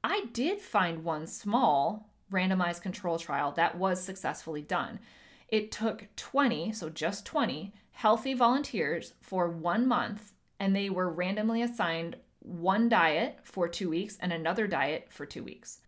I 0.04 0.26
did 0.32 0.60
find 0.60 1.04
one 1.04 1.26
small 1.26 2.08
randomized 2.32 2.82
control 2.82 3.18
trial 3.18 3.52
that 3.52 3.76
was 3.76 4.00
successfully 4.02 4.62
done. 4.62 5.00
It 5.48 5.70
took 5.70 6.06
20, 6.16 6.72
so 6.72 6.90
just 6.90 7.24
20, 7.24 7.72
healthy 7.92 8.34
volunteers 8.34 9.14
for 9.20 9.48
one 9.48 9.86
month, 9.86 10.32
and 10.58 10.74
they 10.74 10.90
were 10.90 11.10
randomly 11.10 11.62
assigned 11.62 12.16
one 12.40 12.88
diet 12.88 13.38
for 13.42 13.68
two 13.68 13.90
weeks 13.90 14.16
and 14.20 14.32
another 14.32 14.66
diet 14.66 15.08
for 15.10 15.26
two 15.26 15.42
weeks. 15.42 15.80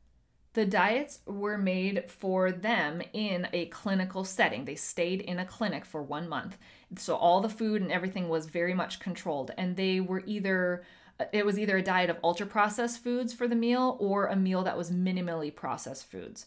The 0.58 0.66
diets 0.66 1.20
were 1.24 1.56
made 1.56 2.10
for 2.10 2.50
them 2.50 3.00
in 3.12 3.46
a 3.52 3.66
clinical 3.66 4.24
setting. 4.24 4.64
They 4.64 4.74
stayed 4.74 5.20
in 5.20 5.38
a 5.38 5.44
clinic 5.44 5.84
for 5.84 6.02
one 6.02 6.28
month. 6.28 6.58
So 6.96 7.14
all 7.14 7.40
the 7.40 7.48
food 7.48 7.80
and 7.80 7.92
everything 7.92 8.28
was 8.28 8.46
very 8.46 8.74
much 8.74 8.98
controlled. 8.98 9.52
And 9.56 9.76
they 9.76 10.00
were 10.00 10.24
either, 10.26 10.82
it 11.32 11.46
was 11.46 11.60
either 11.60 11.76
a 11.76 11.82
diet 11.82 12.10
of 12.10 12.18
ultra 12.24 12.44
processed 12.44 13.04
foods 13.04 13.32
for 13.32 13.46
the 13.46 13.54
meal 13.54 13.96
or 14.00 14.26
a 14.26 14.34
meal 14.34 14.64
that 14.64 14.76
was 14.76 14.90
minimally 14.90 15.54
processed 15.54 16.10
foods. 16.10 16.46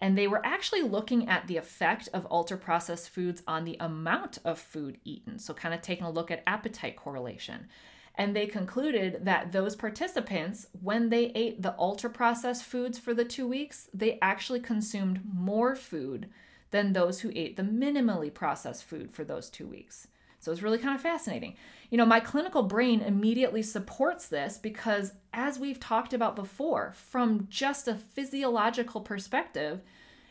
And 0.00 0.18
they 0.18 0.26
were 0.26 0.44
actually 0.44 0.82
looking 0.82 1.28
at 1.28 1.46
the 1.46 1.56
effect 1.56 2.08
of 2.12 2.26
ultra 2.32 2.58
processed 2.58 3.10
foods 3.10 3.44
on 3.46 3.64
the 3.64 3.76
amount 3.78 4.38
of 4.44 4.58
food 4.58 4.98
eaten. 5.04 5.38
So, 5.38 5.54
kind 5.54 5.72
of 5.72 5.82
taking 5.82 6.04
a 6.04 6.10
look 6.10 6.32
at 6.32 6.42
appetite 6.48 6.96
correlation. 6.96 7.68
And 8.14 8.36
they 8.36 8.46
concluded 8.46 9.24
that 9.24 9.52
those 9.52 9.74
participants, 9.74 10.66
when 10.82 11.08
they 11.08 11.32
ate 11.34 11.62
the 11.62 11.74
ultra 11.78 12.10
processed 12.10 12.64
foods 12.64 12.98
for 12.98 13.14
the 13.14 13.24
two 13.24 13.48
weeks, 13.48 13.88
they 13.94 14.18
actually 14.20 14.60
consumed 14.60 15.22
more 15.24 15.74
food 15.74 16.28
than 16.72 16.92
those 16.92 17.20
who 17.20 17.32
ate 17.34 17.56
the 17.56 17.62
minimally 17.62 18.32
processed 18.32 18.84
food 18.84 19.12
for 19.12 19.24
those 19.24 19.48
two 19.48 19.66
weeks. 19.66 20.08
So 20.40 20.50
it's 20.50 20.62
really 20.62 20.78
kind 20.78 20.96
of 20.96 21.00
fascinating. 21.00 21.54
You 21.90 21.98
know, 21.98 22.04
my 22.06 22.18
clinical 22.18 22.64
brain 22.64 23.00
immediately 23.00 23.62
supports 23.62 24.26
this 24.26 24.58
because, 24.58 25.12
as 25.32 25.58
we've 25.58 25.78
talked 25.78 26.12
about 26.12 26.34
before, 26.34 26.92
from 26.96 27.46
just 27.48 27.86
a 27.86 27.94
physiological 27.94 29.02
perspective, 29.02 29.82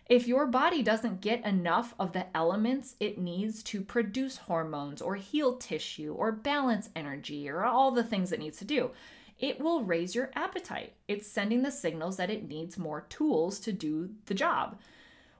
if 0.08 0.28
your 0.28 0.46
body 0.46 0.84
doesn't 0.84 1.22
get 1.22 1.46
enough 1.46 1.94
of 2.00 2.12
the 2.12 2.26
elements 2.36 2.96
it 3.00 3.18
needs 3.18 3.64
to 3.64 3.82
produce 3.82 4.38
hormones 4.38 5.02
or 5.02 5.16
heal 5.16 5.56
tissue 5.58 6.14
or 6.14 6.32
balance 6.32 6.90
energy 6.96 7.50
or 7.50 7.64
all 7.64 7.92
the 7.92 8.04
things 8.04 8.32
it 8.32 8.40
needs 8.40 8.58
to 8.58 8.66
do, 8.66 8.92
it 9.40 9.60
will 9.60 9.84
raise 9.84 10.14
your 10.14 10.30
appetite. 10.36 10.94
It's 11.08 11.28
sending 11.28 11.64
the 11.64 11.72
signals 11.72 12.18
that 12.18 12.30
it 12.30 12.48
needs 12.48 12.78
more 12.78 13.02
tools 13.10 13.60
to 13.62 13.72
do 13.72 14.12
the 14.26 14.34
job. 14.34 14.78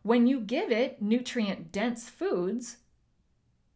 When 0.04 0.26
you 0.26 0.40
give 0.40 0.72
it 0.72 1.02
nutrient 1.02 1.72
dense 1.72 2.10
foods, 2.10 2.78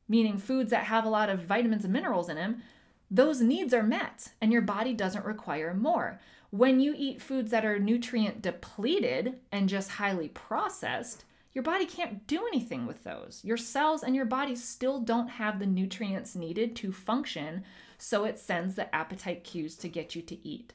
meaning 0.07 0.37
foods 0.37 0.71
that 0.71 0.85
have 0.85 1.05
a 1.05 1.09
lot 1.09 1.29
of 1.29 1.41
vitamins 1.45 1.83
and 1.83 1.93
minerals 1.93 2.29
in 2.29 2.35
them, 2.35 2.63
those 3.11 3.41
needs 3.41 3.73
are 3.73 3.83
met 3.83 4.31
and 4.41 4.51
your 4.51 4.61
body 4.61 4.93
doesn't 4.93 5.25
require 5.25 5.73
more. 5.73 6.19
When 6.51 6.79
you 6.79 6.93
eat 6.97 7.21
foods 7.21 7.51
that 7.51 7.65
are 7.65 7.79
nutrient 7.79 8.41
depleted 8.41 9.39
and 9.51 9.67
just 9.67 9.91
highly 9.91 10.29
processed, 10.29 11.25
your 11.53 11.63
body 11.63 11.85
can't 11.85 12.27
do 12.27 12.45
anything 12.47 12.85
with 12.85 13.03
those. 13.03 13.41
Your 13.43 13.57
cells 13.57 14.03
and 14.03 14.15
your 14.15 14.25
body 14.25 14.55
still 14.55 14.99
don't 14.99 15.29
have 15.29 15.59
the 15.59 15.65
nutrients 15.65 16.35
needed 16.35 16.75
to 16.77 16.91
function, 16.91 17.63
so 17.97 18.25
it 18.25 18.37
sends 18.37 18.75
the 18.75 18.93
appetite 18.93 19.43
cues 19.43 19.75
to 19.77 19.87
get 19.87 20.15
you 20.15 20.21
to 20.23 20.47
eat. 20.47 20.73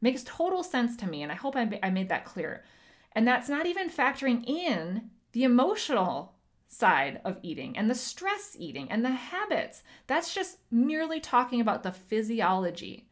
Makes 0.00 0.24
total 0.24 0.62
sense 0.62 0.96
to 0.96 1.06
me, 1.06 1.22
and 1.22 1.30
I 1.30 1.34
hope 1.34 1.54
I 1.54 1.90
made 1.90 2.08
that 2.08 2.24
clear. 2.24 2.64
And 3.12 3.28
that's 3.28 3.50
not 3.50 3.66
even 3.66 3.90
factoring 3.90 4.42
in 4.46 5.10
the 5.32 5.44
emotional 5.44 6.34
side 6.68 7.20
of 7.24 7.38
eating 7.42 7.76
and 7.76 7.90
the 7.90 7.94
stress 7.94 8.56
eating 8.58 8.90
and 8.90 9.04
the 9.04 9.10
habits. 9.10 9.82
That's 10.06 10.32
just 10.32 10.58
merely 10.70 11.20
talking 11.20 11.60
about 11.60 11.82
the 11.82 11.92
physiology. 11.92 13.09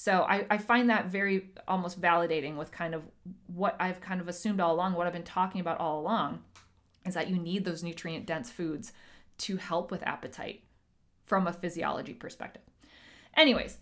So 0.00 0.22
I, 0.22 0.46
I 0.48 0.58
find 0.58 0.90
that 0.90 1.06
very 1.06 1.50
almost 1.66 2.00
validating 2.00 2.54
with 2.54 2.70
kind 2.70 2.94
of 2.94 3.02
what 3.48 3.74
I've 3.80 4.00
kind 4.00 4.20
of 4.20 4.28
assumed 4.28 4.60
all 4.60 4.72
along, 4.72 4.92
what 4.92 5.08
I've 5.08 5.12
been 5.12 5.24
talking 5.24 5.60
about 5.60 5.80
all 5.80 5.98
along, 5.98 6.44
is 7.04 7.14
that 7.14 7.28
you 7.28 7.36
need 7.36 7.64
those 7.64 7.82
nutrient 7.82 8.24
dense 8.24 8.48
foods 8.48 8.92
to 9.38 9.56
help 9.56 9.90
with 9.90 10.04
appetite 10.04 10.62
from 11.26 11.48
a 11.48 11.52
physiology 11.52 12.14
perspective. 12.14 12.62
Anyways, 13.36 13.78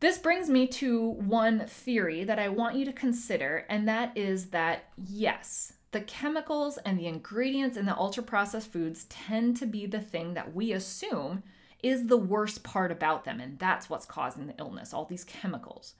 this 0.00 0.16
brings 0.16 0.48
me 0.48 0.66
to 0.66 1.10
one 1.10 1.66
theory 1.66 2.24
that 2.24 2.38
I 2.38 2.48
want 2.48 2.76
you 2.76 2.86
to 2.86 2.92
consider, 2.94 3.66
and 3.68 3.86
that 3.86 4.16
is 4.16 4.46
that 4.46 4.84
yes, 4.96 5.74
the 5.90 6.00
chemicals 6.00 6.78
and 6.86 6.98
the 6.98 7.06
ingredients 7.06 7.76
in 7.76 7.84
the 7.84 7.98
ultra 7.98 8.22
processed 8.22 8.72
foods 8.72 9.04
tend 9.10 9.58
to 9.58 9.66
be 9.66 9.84
the 9.84 10.00
thing 10.00 10.32
that 10.32 10.54
we 10.54 10.72
assume 10.72 11.42
is 11.84 12.06
the 12.06 12.16
worst 12.16 12.62
part 12.62 12.90
about 12.90 13.24
them, 13.24 13.40
and 13.40 13.58
that's 13.58 13.90
what's 13.90 14.06
causing 14.06 14.46
the 14.46 14.54
illness, 14.58 14.92
all 14.92 15.04
these 15.04 15.24
chemicals. 15.24 15.94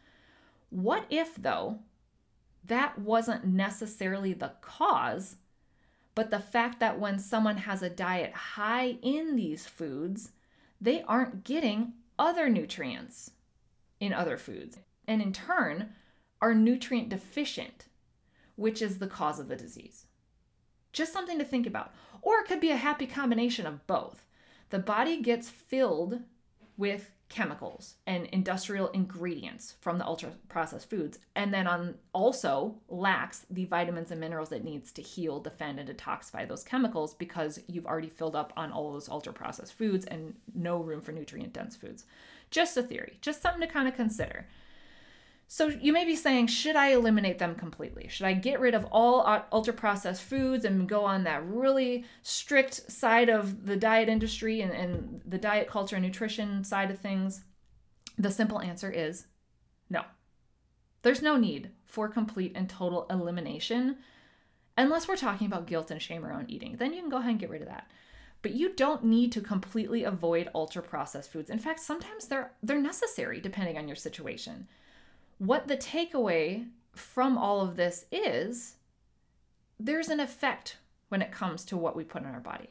What 0.71 1.07
if, 1.11 1.37
though, 1.37 1.81
that 2.65 2.99
wasn't 2.99 3.47
necessarily 3.47 4.33
the 4.33 4.53
cause, 4.61 5.37
but 6.15 6.31
the 6.31 6.41
fact 6.41 6.81
that 6.81 6.99
when 6.99 7.19
someone 7.19 7.59
has 7.59 7.83
a 7.83 7.91
diet 7.91 8.33
high 8.33 8.97
in 9.03 9.37
these 9.37 9.67
foods, 9.67 10.31
they 10.81 11.03
aren't 11.03 11.45
getting 11.45 11.93
other 12.19 12.49
nutrients 12.49 13.33
in 14.01 14.13
other 14.13 14.37
foods, 14.37 14.79
and 15.07 15.21
in 15.21 15.33
turn, 15.33 15.91
are 16.41 16.55
nutrient 16.55 17.09
deficient 17.09 17.87
which 18.57 18.81
is 18.81 18.99
the 18.99 19.07
cause 19.07 19.39
of 19.39 19.49
the 19.49 19.57
disease. 19.57 20.07
Just 20.93 21.13
something 21.13 21.39
to 21.39 21.45
think 21.45 21.67
about. 21.67 21.93
Or 22.23 22.39
it 22.39 22.47
could 22.47 22.61
be 22.61 22.71
a 22.71 22.77
happy 22.77 23.07
combination 23.07 23.67
of 23.67 23.87
both. 23.87 24.25
The 24.71 24.79
body 24.79 25.21
gets 25.21 25.49
filled 25.49 26.21
with 26.77 27.11
chemicals 27.29 27.95
and 28.07 28.27
industrial 28.27 28.89
ingredients 28.91 29.75
from 29.81 29.99
the 29.99 30.07
ultra 30.07 30.31
processed 30.49 30.91
foods 30.91 31.19
and 31.35 31.53
then 31.53 31.67
on 31.67 31.95
also 32.13 32.77
lacks 32.89 33.47
the 33.51 33.65
vitamins 33.65 34.11
and 34.11 34.21
minerals 34.21 34.53
it 34.53 34.63
needs 34.63 34.93
to 34.93 35.03
heal 35.03 35.41
defend 35.41 35.81
and 35.81 35.89
detoxify 35.89 36.47
those 36.47 36.63
chemicals 36.63 37.15
because 37.15 37.59
you've 37.67 37.87
already 37.87 38.09
filled 38.09 38.37
up 38.37 38.53
on 38.57 38.71
all 38.71 38.93
those 38.93 39.09
ultra 39.09 39.33
processed 39.33 39.73
foods 39.73 40.05
and 40.07 40.35
no 40.55 40.79
room 40.79 41.01
for 41.01 41.13
nutrient 41.13 41.53
dense 41.53 41.75
foods. 41.75 42.05
Just 42.51 42.77
a 42.77 42.83
theory 42.83 43.19
just 43.21 43.43
something 43.43 43.67
to 43.67 43.67
kind 43.67 43.89
of 43.89 43.97
consider 43.97 44.47
so 45.55 45.69
you 45.69 45.93
may 45.93 46.05
be 46.05 46.17
saying, 46.17 46.49
should 46.49 46.75
I 46.75 46.89
eliminate 46.89 47.39
them 47.39 47.55
completely? 47.55 48.09
Should 48.09 48.27
I 48.27 48.33
get 48.33 48.59
rid 48.59 48.75
of 48.75 48.87
all 48.87 49.25
ultra 49.53 49.73
processed 49.73 50.25
foods 50.25 50.65
and 50.65 50.89
go 50.89 51.05
on 51.05 51.23
that 51.23 51.47
really 51.47 52.07
strict 52.25 52.91
side 52.91 53.29
of 53.29 53.65
the 53.65 53.77
diet 53.77 54.09
industry 54.09 54.63
and, 54.63 54.73
and 54.73 55.21
the 55.25 55.39
diet 55.39 55.69
culture 55.69 55.95
and 55.95 56.05
nutrition 56.05 56.65
side 56.65 56.91
of 56.91 56.99
things? 56.99 57.45
The 58.19 58.33
simple 58.33 58.61
answer 58.61 58.91
is 58.91 59.29
no. 59.89 60.03
There's 61.03 61.23
no 61.23 61.37
need 61.37 61.71
for 61.85 62.09
complete 62.09 62.51
and 62.57 62.69
total 62.69 63.07
elimination 63.09 63.99
unless 64.77 65.07
we're 65.07 65.15
talking 65.15 65.47
about 65.47 65.69
guilt 65.69 65.93
and 65.93 66.03
shame 66.03 66.27
around 66.27 66.51
eating. 66.51 66.79
Then 66.79 66.93
you 66.93 67.01
can 67.01 67.11
go 67.11 67.19
ahead 67.19 67.31
and 67.31 67.39
get 67.39 67.51
rid 67.51 67.63
of 67.63 67.69
that. 67.69 67.89
But 68.43 68.55
you 68.55 68.75
don't 68.75 69.05
need 69.05 69.31
to 69.31 69.41
completely 69.41 70.03
avoid 70.03 70.51
ultra 70.53 70.83
processed 70.83 71.31
foods. 71.31 71.49
In 71.49 71.61
fact, 71.61 71.79
sometimes 71.79 72.27
they're 72.27 72.51
they're 72.61 72.83
necessary 72.83 73.41
depending 73.41 73.79
on 73.79 73.87
your 73.87 73.95
situation 73.95 74.67
what 75.39 75.69
the 75.69 75.77
takeaway 75.77 76.67
from 76.93 77.37
all 77.37 77.61
of 77.61 77.77
this 77.77 78.07
is 78.13 78.77
there's 79.79 80.09
an 80.09 80.21
effect 80.21 80.79
when 81.09 81.23
it 81.23 81.33
comes 81.33 81.65
to 81.65 81.77
what 81.77 81.97
we 81.97 82.05
put 82.05 82.23
in 82.23 82.29
our 82.29 82.41
body. 82.41 82.71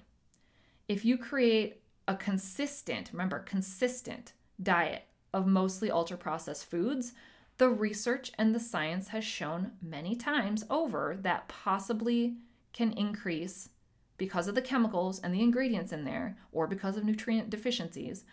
If 0.88 1.05
you 1.05 1.17
create 1.17 1.82
a 2.08 2.15
consistent, 2.15 3.10
remember, 3.12 3.39
consistent 3.39 4.34
diet 4.62 5.03
of 5.34 5.48
mostly 5.48 5.89
ultra 5.91 6.17
processed 6.17 6.70
foods, 6.70 7.13
the 7.58 7.70
research 7.70 8.32
and 8.38 8.53
the 8.53 8.60
science 8.60 9.10
has 9.10 9.24
shown 9.24 9.72
many 9.82 10.15
times 10.15 10.65
over 10.70 11.17
that 11.22 11.48
possibly 11.48 12.36
can 12.72 12.91
increase 12.93 13.70
because 14.17 14.48
of 14.48 14.55
the 14.55 14.62
chemicals 14.62 15.20
and 15.20 15.34
the 15.34 15.41
ingredients 15.41 15.91
in 15.91 16.03
there 16.03 16.38
or 16.51 16.67
because 16.67 16.98
of 16.98 17.03
nutrient 17.03 17.50
deficiencies 17.50 18.25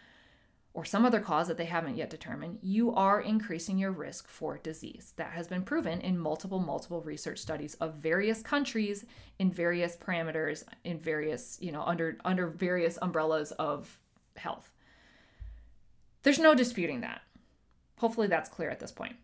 or 0.73 0.85
some 0.85 1.05
other 1.05 1.21
cause 1.21 1.49
that 1.49 1.57
they 1.57 1.65
haven't 1.65 1.97
yet 1.97 2.11
determined, 2.11 2.59
you 2.63 2.95
are 2.95 3.21
increasing 3.21 3.77
your 3.77 3.91
risk 3.91 4.29
for 4.29 4.59
disease. 4.59 5.13
That 5.17 5.33
has 5.33 5.49
been 5.49 5.63
proven 5.63 6.01
in 6.01 6.17
multiple, 6.19 6.61
multiple 6.61 7.03
research 7.03 7.41
studies 7.41 7.75
of 7.75 7.95
various 7.95 8.41
countries 8.41 9.05
in 9.39 9.51
various 9.51 9.97
parameters, 9.97 10.63
in 10.85 11.01
various, 11.01 11.59
you 11.61 11.73
know, 11.73 11.83
under 11.83 12.19
under 12.25 12.47
various 12.47 12.99
umbrellas 13.03 13.51
of 13.53 13.99
health. 14.37 14.73
There's 16.23 16.39
no 16.39 16.55
disputing 16.55 17.01
that. 17.01 17.23
Hopefully 17.99 18.29
that's 18.29 18.49
clear 18.49 18.71
at 18.71 18.79
this 18.79 18.93
point. 18.93 19.17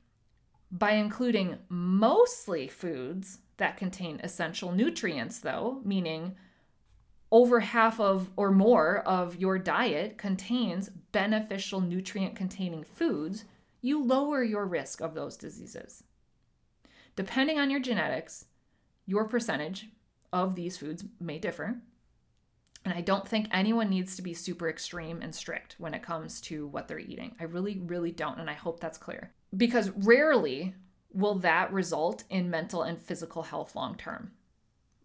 By 0.73 0.93
including 0.93 1.59
mostly 1.69 2.67
foods 2.67 3.38
that 3.59 3.76
contain 3.76 4.21
essential 4.23 4.73
nutrients, 4.73 5.38
though, 5.38 5.81
meaning 5.85 6.35
over 7.31 7.61
half 7.61 7.99
of 8.00 8.31
or 8.37 8.50
more 8.50 8.99
of 9.00 9.37
your 9.37 9.59
diet 9.59 10.17
contains 10.19 10.91
beneficial 11.16 11.80
nutrient 11.80 12.37
containing 12.37 12.85
foods, 12.85 13.46
you 13.80 14.04
lower 14.04 14.44
your 14.44 14.66
risk 14.66 15.00
of 15.00 15.14
those 15.14 15.35
diseases. 15.38 16.04
Depending 17.16 17.58
on 17.58 17.70
your 17.70 17.80
genetics, 17.80 18.44
your 19.06 19.26
percentage 19.26 19.88
of 20.30 20.56
these 20.56 20.76
foods 20.76 21.04
may 21.18 21.38
differ. 21.38 21.78
And 22.85 22.92
I 22.92 23.00
don't 23.00 23.26
think 23.26 23.49
anyone 23.50 23.88
needs 23.88 24.14
to 24.16 24.23
be 24.23 24.35
super 24.35 24.68
extreme 24.68 25.23
and 25.23 25.35
strict 25.35 25.76
when 25.78 25.94
it 25.94 26.02
comes 26.02 26.38
to 26.42 26.66
what 26.66 26.87
they're 26.87 26.99
eating. 26.99 27.35
I 27.40 27.44
really, 27.44 27.78
really 27.78 28.12
don't. 28.12 28.38
And 28.38 28.50
I 28.50 28.52
hope 28.52 28.80
that's 28.80 28.99
clear. 28.99 29.32
Because 29.56 29.88
rarely 29.96 30.75
will 31.14 31.37
that 31.37 31.73
result 31.73 32.25
in 32.28 32.50
mental 32.50 32.82
and 32.82 33.00
physical 33.00 33.44
health 33.44 33.75
long 33.75 33.94
term. 33.94 34.32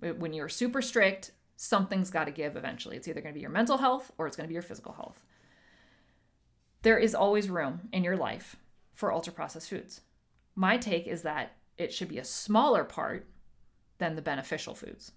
When 0.01 0.34
you're 0.34 0.50
super 0.50 0.82
strict, 0.82 1.32
something's 1.56 2.10
got 2.10 2.25
to 2.25 2.32
give 2.32 2.58
eventually. 2.58 2.98
It's 2.98 3.08
either 3.08 3.22
going 3.22 3.34
to 3.34 3.38
be 3.38 3.41
your 3.44 3.50
mental 3.50 3.77
health 3.77 4.12
or 4.18 4.27
it's 4.27 4.36
going 4.36 4.44
to 4.44 4.50
be 4.50 4.56
your 4.56 4.62
physical 4.62 4.91
health. 4.91 5.24
There 6.84 6.98
is 6.98 7.14
always 7.14 7.50
room 7.50 7.90
in 7.92 8.04
your 8.04 8.18
life 8.18 8.56
for 8.94 9.14
ultra 9.14 9.34
processed 9.34 9.70
foods. 9.70 10.02
My 10.56 10.78
take 10.78 11.08
is 11.08 11.22
that 11.22 11.54
it 11.78 11.94
should 11.94 12.10
be 12.10 12.18
a 12.18 12.24
smaller 12.24 12.84
part 12.84 13.28
than 13.98 14.16
the 14.16 14.22
beneficial 14.22 14.74
foods. 14.74 15.12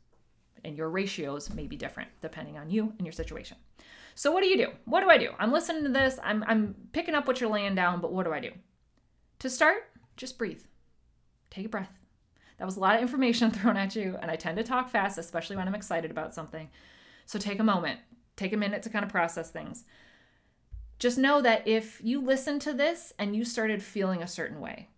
And 0.65 0.77
your 0.77 0.91
ratios 0.91 1.53
may 1.53 1.67
be 1.67 1.77
different 1.77 2.11
depending 2.21 2.59
on 2.59 2.71
you 2.71 2.93
and 2.99 3.07
your 3.07 3.13
situation. 3.13 3.57
So, 4.15 4.31
what 4.31 4.43
do 4.43 4.49
you 4.49 4.57
do? 4.57 4.69
What 4.85 5.01
do 5.01 5.11
I 5.11 5.19
do? 5.19 5.31
I'm 5.39 5.53
listening 5.53 5.85
to 5.85 5.91
this, 5.91 6.19
I'm, 6.23 6.45
I'm 6.47 6.75
picking 6.93 7.15
up 7.15 7.27
what 7.27 7.41
you're 7.41 7.51
laying 7.51 7.75
down, 7.75 8.01
but 8.01 8.13
what 8.13 8.25
do 8.25 8.33
I 8.33 8.41
do? 8.41 8.51
To 9.41 9.51
start, 9.51 9.91
just 10.17 10.39
breathe. 10.39 10.63
Take 11.51 11.67
a 11.67 11.69
breath. 11.69 11.91
That 12.59 12.65
was 12.65 12.77
a 12.77 12.81
lot 12.81 12.95
of 12.95 13.03
information 13.03 13.51
thrown 13.53 13.77
at 13.77 13.97
you, 13.97 14.17
and 14.23 14.31
I 14.31 14.37
tend 14.37 14.57
to 14.59 14.63
talk 14.63 14.89
fast, 14.89 15.19
especially 15.19 15.57
when 15.57 15.67
I'm 15.67 15.75
excited 15.75 16.11
about 16.11 16.35
something. 16.35 16.71
So 17.27 17.39
take 17.39 17.59
a 17.59 17.65
moment, 17.65 18.01
take 18.37 18.53
a 18.53 18.57
minute 18.57 18.83
to 18.85 18.91
kind 18.91 19.05
of 19.05 19.11
process 19.11 19.51
things. 19.51 19.85
Just 20.99 21.19
know 21.19 21.41
that 21.43 21.67
if 21.67 22.01
you 22.03 22.21
listen 22.21 22.59
to 22.61 22.73
this 22.73 23.13
and 23.19 23.37
you 23.37 23.45
started 23.45 23.83
feeling 23.83 24.23
a 24.23 24.29
certain 24.29 24.61
way 24.61 24.89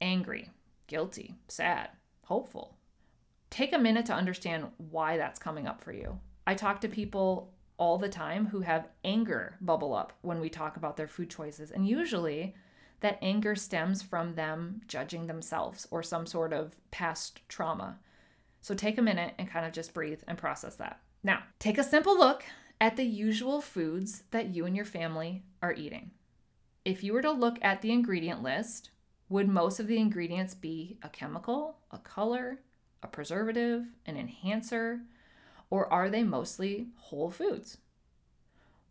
angry, 0.00 0.50
guilty, 0.86 1.34
sad, 1.48 1.90
hopeful 2.24 2.76
take 3.50 3.72
a 3.72 3.78
minute 3.78 4.06
to 4.06 4.12
understand 4.12 4.66
why 4.90 5.16
that's 5.16 5.38
coming 5.38 5.66
up 5.66 5.80
for 5.80 5.92
you. 5.92 6.18
I 6.46 6.54
talk 6.54 6.80
to 6.82 6.88
people 6.88 7.52
all 7.78 7.98
the 7.98 8.08
time 8.08 8.46
who 8.46 8.60
have 8.60 8.88
anger 9.04 9.56
bubble 9.60 9.94
up 9.94 10.12
when 10.22 10.40
we 10.40 10.48
talk 10.48 10.76
about 10.76 10.96
their 10.96 11.08
food 11.08 11.30
choices, 11.30 11.70
and 11.70 11.86
usually 11.86 12.54
that 13.00 13.18
anger 13.20 13.54
stems 13.54 14.02
from 14.02 14.34
them 14.34 14.80
judging 14.86 15.26
themselves 15.26 15.86
or 15.90 16.02
some 16.02 16.26
sort 16.26 16.52
of 16.52 16.76
past 16.90 17.40
trauma. 17.48 17.98
So 18.60 18.74
take 18.74 18.98
a 18.98 19.02
minute 19.02 19.34
and 19.38 19.48
kind 19.48 19.66
of 19.66 19.72
just 19.72 19.94
breathe 19.94 20.22
and 20.26 20.38
process 20.38 20.76
that. 20.76 21.00
Now, 21.22 21.42
take 21.58 21.78
a 21.78 21.84
simple 21.84 22.18
look 22.18 22.44
at 22.80 22.96
the 22.96 23.04
usual 23.04 23.60
foods 23.60 24.24
that 24.30 24.54
you 24.54 24.66
and 24.66 24.76
your 24.76 24.84
family 24.84 25.42
are 25.62 25.72
eating. 25.72 26.10
If 26.84 27.02
you 27.02 27.12
were 27.12 27.22
to 27.22 27.32
look 27.32 27.58
at 27.62 27.82
the 27.82 27.90
ingredient 27.90 28.42
list, 28.42 28.90
would 29.28 29.48
most 29.48 29.80
of 29.80 29.86
the 29.86 29.98
ingredients 29.98 30.54
be 30.54 30.98
a 31.02 31.08
chemical, 31.08 31.78
a 31.90 31.98
color, 31.98 32.60
a 33.02 33.08
preservative, 33.08 33.84
an 34.06 34.16
enhancer, 34.16 35.00
or 35.70 35.92
are 35.92 36.08
they 36.08 36.22
mostly 36.22 36.88
whole 36.96 37.30
foods? 37.30 37.78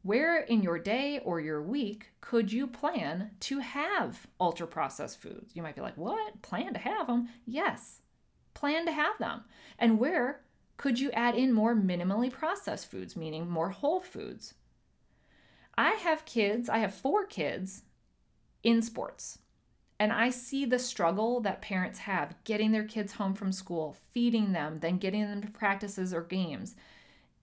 Where 0.03 0.41
in 0.41 0.61
your 0.61 0.77
day 0.77 1.19
or 1.23 1.39
your 1.39 1.63
week 1.63 2.11
could 2.21 2.51
you 2.51 2.67
plan 2.67 3.31
to 3.41 3.59
have 3.59 4.27
ultra 4.39 4.67
processed 4.67 5.21
foods? 5.21 5.55
You 5.55 5.63
might 5.63 5.75
be 5.75 5.81
like, 5.81 5.97
what? 5.97 6.41
Plan 6.41 6.73
to 6.73 6.79
have 6.79 7.07
them? 7.07 7.29
Yes, 7.45 8.01
plan 8.53 8.85
to 8.85 8.91
have 8.91 9.17
them. 9.17 9.45
And 9.79 9.97
where 9.97 10.41
could 10.77 10.99
you 10.99 11.11
add 11.11 11.35
in 11.35 11.53
more 11.53 11.75
minimally 11.75 12.31
processed 12.31 12.89
foods, 12.89 13.15
meaning 13.15 13.49
more 13.49 13.69
whole 13.69 14.01
foods? 14.01 14.53
I 15.77 15.91
have 15.91 16.25
kids, 16.25 16.69
I 16.69 16.79
have 16.79 16.93
four 16.93 17.25
kids 17.25 17.83
in 18.63 18.81
sports. 18.81 19.39
And 19.97 20.11
I 20.11 20.29
see 20.29 20.65
the 20.65 20.79
struggle 20.79 21.39
that 21.41 21.61
parents 21.61 21.99
have 21.99 22.35
getting 22.43 22.71
their 22.71 22.83
kids 22.83 23.13
home 23.13 23.33
from 23.33 23.53
school, 23.53 23.95
feeding 24.11 24.51
them, 24.51 24.79
then 24.81 24.97
getting 24.97 25.21
them 25.21 25.41
to 25.41 25.47
practices 25.47 26.13
or 26.13 26.21
games. 26.21 26.75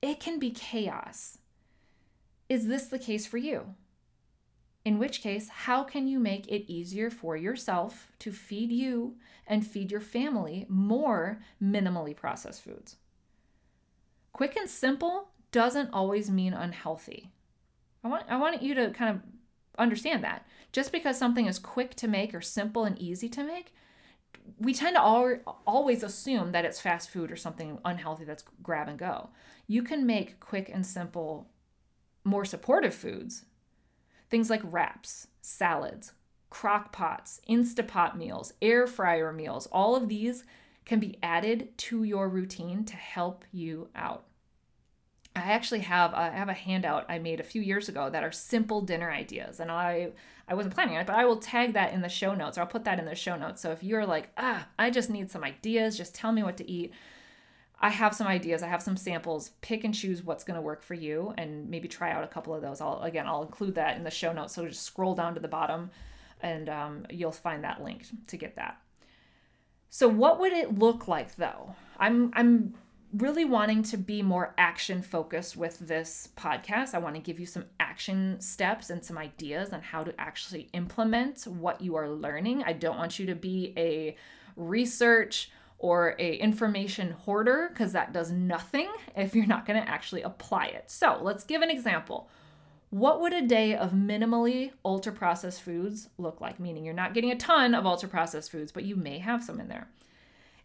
It 0.03 0.21
can 0.21 0.39
be 0.39 0.51
chaos. 0.51 1.39
Is 2.49 2.67
this 2.67 2.87
the 2.87 2.99
case 2.99 3.27
for 3.27 3.39
you? 3.39 3.75
In 4.85 4.99
which 4.99 5.23
case, 5.23 5.49
how 5.49 5.85
can 5.85 6.07
you 6.07 6.19
make 6.19 6.49
it 6.49 6.71
easier 6.71 7.09
for 7.09 7.37
yourself 7.37 8.09
to 8.19 8.33
feed 8.33 8.71
you 8.71 9.17
and 9.47 9.67
feed 9.67 9.91
your 9.91 10.01
family 10.01 10.67
more 10.69 11.41
minimally 11.63 12.15
processed 12.15 12.63
foods? 12.63 12.97
Quick 14.33 14.57
and 14.57 14.69
simple 14.69 15.29
doesn't 15.51 15.91
always 15.93 16.31
mean 16.31 16.53
unhealthy. 16.55 17.31
I 18.03 18.09
want, 18.09 18.25
I 18.29 18.37
want 18.39 18.63
you 18.63 18.75
to 18.75 18.91
kind 18.91 19.11
of 19.11 19.23
understand 19.79 20.25
that. 20.25 20.47
Just 20.73 20.93
because 20.93 21.19
something 21.19 21.47
is 21.47 21.59
quick 21.59 21.95
to 21.97 22.09
make 22.09 22.35
or 22.35 22.41
simple 22.41 22.85
and 22.85 22.99
easy 22.99 23.29
to 23.29 23.45
make, 23.45 23.75
we 24.59 24.75
tend 24.75 24.97
to 24.97 25.03
al- 25.03 25.61
always 25.67 26.03
assume 26.03 26.53
that 26.53 26.65
it's 26.65 26.81
fast 26.81 27.11
food 27.11 27.31
or 27.31 27.37
something 27.37 27.79
unhealthy 27.85 28.25
that's 28.25 28.45
grab 28.63 28.89
and 28.89 28.99
go. 28.99 29.29
You 29.67 29.83
can 29.83 30.07
make 30.07 30.41
quick 30.41 30.71
and 30.73 30.85
simple 30.85 31.49
more 32.25 32.45
supportive 32.45 32.95
foods, 32.95 33.45
things 34.31 34.49
like 34.49 34.63
wraps, 34.65 35.27
salads, 35.41 36.13
crock 36.51 36.93
pots, 36.93 37.41
Instapot 37.49 38.17
meals, 38.17 38.53
air 38.63 38.87
fryer 38.87 39.33
meals, 39.33 39.67
all 39.73 39.97
of 39.97 40.09
these 40.09 40.45
can 40.85 41.01
be 41.01 41.19
added 41.23 41.77
to 41.79 42.05
your 42.05 42.29
routine 42.29 42.85
to 42.85 42.97
help 42.97 43.45
you 43.53 43.89
out. 43.95 44.25
I 45.35 45.53
actually 45.53 45.81
have 45.81 46.13
I 46.13 46.29
have 46.29 46.51
a 46.51 46.55
handout 46.55 47.07
I 47.09 47.19
made 47.19 47.41
a 47.41 47.45
few 47.45 47.63
years 47.63 47.89
ago 47.89 48.11
that 48.11 48.23
are 48.23 48.33
simple 48.33 48.83
dinner 48.83 49.11
ideas, 49.11 49.61
and 49.61 49.71
I 49.71 50.13
I 50.47 50.55
wasn't 50.55 50.75
planning 50.75 50.97
it, 50.97 51.07
but 51.07 51.17
I 51.17 51.25
will 51.25 51.39
tag 51.39 51.73
that 51.73 51.95
in 51.95 52.03
the 52.03 52.09
show 52.09 52.35
notes. 52.35 52.59
Or 52.59 52.63
I'll 52.63 52.67
put 52.67 52.85
that 52.85 52.99
in 52.99 53.07
the 53.07 53.15
show 53.15 53.37
notes. 53.37 53.63
So 53.63 53.71
if 53.71 53.83
you're 53.83 54.05
like, 54.05 54.31
ah, 54.37 54.69
I 54.79 54.91
just 54.91 55.09
need 55.09 55.31
some 55.31 55.45
ideas, 55.45 55.97
just 55.97 56.15
tell 56.15 56.33
me 56.33 56.43
what 56.43 56.59
to 56.59 56.71
eat. 56.71 56.93
I 57.81 57.89
have 57.89 58.15
some 58.15 58.27
ideas. 58.27 58.63
I 58.63 58.69
have 58.69 58.83
some 58.83 58.97
samples. 58.97 59.53
Pick 59.63 59.85
and 59.85 59.95
choose 59.95 60.23
what's 60.23 60.45
going 60.45 60.57
to 60.57 60.61
work 60.61 60.83
for 60.83 60.95
you, 60.95 61.33
and 61.39 61.71
maybe 61.71 61.89
try 61.89 62.13
out 62.13 62.25
a 62.25 62.29
couple 62.29 62.55
of 62.55 62.61
those. 62.61 62.83
I'll 62.83 63.01
again, 63.01 63.27
I'll 63.27 63.43
include 63.43 63.77
that 63.77 63.97
in 63.97 64.05
the 64.05 64.11
show 64.11 64.33
notes. 64.35 64.55
So 64.55 64.67
just 64.67 64.83
scroll 64.83 65.15
down 65.15 65.33
to 65.35 65.41
the 65.41 65.49
bottom, 65.49 65.91
and 66.43 66.69
um, 66.69 67.07
you'll 67.09 67.33
find 67.33 67.65
that 67.65 67.83
link 67.83 68.05
to 68.27 68.37
get 68.37 68.57
that. 68.57 68.82
So 69.95 70.09
what 70.09 70.41
would 70.41 70.55
it 70.55 70.79
look 70.79 71.07
like 71.07 71.37
though? 71.37 71.77
I'm 71.99 72.33
I'm 72.33 72.73
really 73.13 73.45
wanting 73.45 73.83
to 73.83 73.99
be 73.99 74.23
more 74.23 74.55
action 74.57 75.03
focused 75.03 75.55
with 75.55 75.81
this 75.81 76.31
podcast. 76.35 76.95
I 76.95 76.99
want 76.99 77.15
to 77.17 77.21
give 77.21 77.39
you 77.39 77.45
some 77.45 77.67
action 77.79 78.41
steps 78.41 78.89
and 78.89 79.05
some 79.05 79.19
ideas 79.19 79.71
on 79.71 79.83
how 79.83 80.03
to 80.03 80.19
actually 80.19 80.71
implement 80.73 81.43
what 81.47 81.83
you 81.83 81.95
are 81.97 82.09
learning. 82.09 82.63
I 82.65 82.73
don't 82.73 82.97
want 82.97 83.19
you 83.19 83.27
to 83.27 83.35
be 83.35 83.75
a 83.77 84.17
research 84.57 85.51
or 85.77 86.17
a 86.19 86.37
information 86.37 87.11
hoarder 87.11 87.69
because 87.69 87.93
that 87.93 88.15
does 88.15 88.31
nothing 88.31 88.89
if 89.15 89.35
you're 89.35 89.45
not 89.45 89.67
going 89.67 89.79
to 89.79 89.87
actually 89.87 90.23
apply 90.23 90.69
it. 90.69 90.91
So, 90.91 91.19
let's 91.21 91.45
give 91.45 91.61
an 91.61 91.69
example. 91.69 92.31
What 92.93 93.23
would 93.23 93.33
a 93.33 93.41
day 93.41 93.75
of 93.75 93.93
minimally 93.93 94.73
ultra 94.85 95.15
processed 95.15 95.63
foods 95.63 96.11
look 96.19 96.43
like? 96.43 96.61
Meaning 96.61 96.85
you're 96.85 96.93
not 96.93 97.15
getting 97.15 97.31
a 97.31 97.37
ton 97.37 97.75
of 97.75 97.87
ultra 97.87 98.07
processed 98.07 98.51
foods, 98.53 98.71
but 98.71 98.85
you 98.85 98.97
may 98.97 99.19
have 99.19 99.43
some 99.43 99.59
in 99.61 99.69
there. 99.69 99.89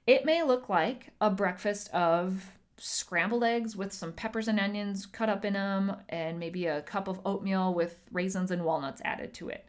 It 0.06 0.26
may 0.26 0.44
look 0.44 0.68
like 0.68 1.12
a 1.22 1.30
breakfast 1.30 1.90
of 1.94 2.52
scrambled 2.76 3.46
eggs 3.46 3.78
with 3.78 3.94
some 3.94 4.12
peppers 4.12 4.50
and 4.50 4.60
onions 4.60 5.06
cut 5.06 5.30
up 5.30 5.46
in 5.46 5.54
them, 5.54 5.96
and 6.10 6.38
maybe 6.38 6.66
a 6.66 6.82
cup 6.82 7.08
of 7.08 7.22
oatmeal 7.26 7.74
with 7.74 7.98
raisins 8.12 8.52
and 8.52 8.66
walnuts 8.66 9.02
added 9.06 9.34
to 9.36 9.48
it. 9.48 9.66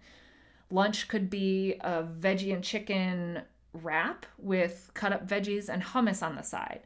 Lunch 0.68 1.06
could 1.06 1.30
be 1.30 1.74
a 1.82 2.02
veggie 2.02 2.52
and 2.52 2.64
chicken 2.64 3.42
wrap 3.72 4.26
with 4.36 4.90
cut 4.94 5.12
up 5.12 5.28
veggies 5.28 5.68
and 5.68 5.80
hummus 5.80 6.26
on 6.26 6.34
the 6.34 6.42
side. 6.42 6.80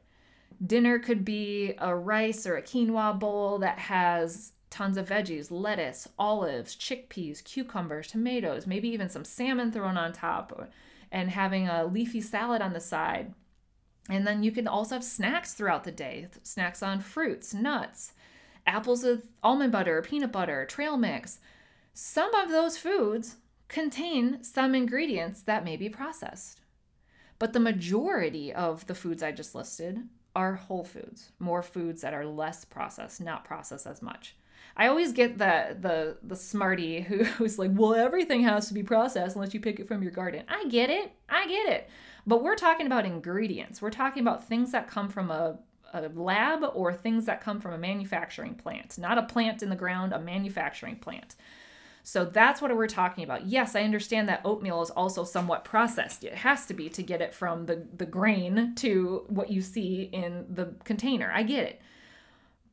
Dinner 0.66 0.98
could 0.98 1.24
be 1.24 1.72
a 1.78 1.96
rice 1.96 2.46
or 2.46 2.58
a 2.58 2.62
quinoa 2.62 3.18
bowl 3.18 3.60
that 3.60 3.78
has 3.78 4.52
tons 4.72 4.96
of 4.96 5.08
veggies, 5.08 5.50
lettuce, 5.50 6.08
olives, 6.18 6.74
chickpeas, 6.74 7.44
cucumbers, 7.44 8.08
tomatoes, 8.08 8.66
maybe 8.66 8.88
even 8.88 9.10
some 9.10 9.24
salmon 9.24 9.70
thrown 9.70 9.98
on 9.98 10.12
top, 10.12 10.70
and 11.12 11.30
having 11.30 11.68
a 11.68 11.84
leafy 11.84 12.22
salad 12.22 12.62
on 12.62 12.72
the 12.72 12.80
side. 12.80 13.34
And 14.08 14.26
then 14.26 14.42
you 14.42 14.50
can 14.50 14.66
also 14.66 14.96
have 14.96 15.04
snacks 15.04 15.52
throughout 15.54 15.84
the 15.84 15.92
day 15.92 16.26
snacks 16.42 16.82
on 16.82 17.00
fruits, 17.00 17.52
nuts, 17.52 18.14
apples 18.66 19.04
with 19.04 19.28
almond 19.42 19.72
butter, 19.72 20.00
peanut 20.02 20.32
butter, 20.32 20.64
trail 20.64 20.96
mix. 20.96 21.38
Some 21.92 22.34
of 22.34 22.48
those 22.48 22.78
foods 22.78 23.36
contain 23.68 24.42
some 24.42 24.74
ingredients 24.74 25.42
that 25.42 25.64
may 25.64 25.76
be 25.76 25.88
processed. 25.88 26.60
But 27.38 27.52
the 27.52 27.60
majority 27.60 28.52
of 28.52 28.86
the 28.86 28.94
foods 28.94 29.22
I 29.22 29.32
just 29.32 29.54
listed 29.54 30.00
are 30.34 30.54
whole 30.54 30.84
foods, 30.84 31.30
more 31.38 31.62
foods 31.62 32.00
that 32.00 32.14
are 32.14 32.24
less 32.24 32.64
processed, 32.64 33.20
not 33.20 33.44
processed 33.44 33.86
as 33.86 34.00
much. 34.00 34.34
I 34.76 34.88
always 34.88 35.12
get 35.12 35.38
the 35.38 35.76
the 35.78 36.16
the 36.22 36.36
smarty 36.36 37.00
who, 37.08 37.24
who's 37.24 37.58
like, 37.58 37.70
well, 37.74 37.94
everything 37.94 38.42
has 38.42 38.68
to 38.68 38.74
be 38.74 38.82
processed 38.82 39.36
unless 39.36 39.54
you 39.54 39.60
pick 39.60 39.80
it 39.80 39.88
from 39.88 40.02
your 40.02 40.12
garden. 40.12 40.44
I 40.48 40.66
get 40.68 40.90
it, 40.90 41.12
I 41.28 41.46
get 41.46 41.68
it, 41.68 41.90
but 42.26 42.42
we're 42.42 42.56
talking 42.56 42.86
about 42.86 43.04
ingredients. 43.06 43.82
We're 43.82 43.90
talking 43.90 44.22
about 44.22 44.46
things 44.48 44.72
that 44.72 44.88
come 44.88 45.08
from 45.08 45.30
a 45.30 45.58
a 45.92 46.08
lab 46.08 46.64
or 46.74 46.92
things 46.94 47.26
that 47.26 47.42
come 47.42 47.60
from 47.60 47.74
a 47.74 47.78
manufacturing 47.78 48.54
plant, 48.54 48.96
not 48.98 49.18
a 49.18 49.22
plant 49.22 49.62
in 49.62 49.68
the 49.68 49.76
ground, 49.76 50.12
a 50.12 50.18
manufacturing 50.18 50.96
plant. 50.96 51.34
So 52.02 52.24
that's 52.24 52.60
what 52.60 52.74
we're 52.74 52.88
talking 52.88 53.22
about. 53.22 53.46
Yes, 53.46 53.76
I 53.76 53.82
understand 53.82 54.28
that 54.28 54.40
oatmeal 54.44 54.82
is 54.82 54.90
also 54.90 55.22
somewhat 55.22 55.64
processed. 55.64 56.24
It 56.24 56.34
has 56.34 56.66
to 56.66 56.74
be 56.74 56.88
to 56.90 57.02
get 57.02 57.20
it 57.20 57.32
from 57.32 57.66
the, 57.66 57.86
the 57.96 58.06
grain 58.06 58.74
to 58.76 59.24
what 59.28 59.50
you 59.50 59.60
see 59.60 60.08
in 60.12 60.46
the 60.48 60.74
container. 60.84 61.30
I 61.32 61.44
get 61.44 61.64
it. 61.64 61.82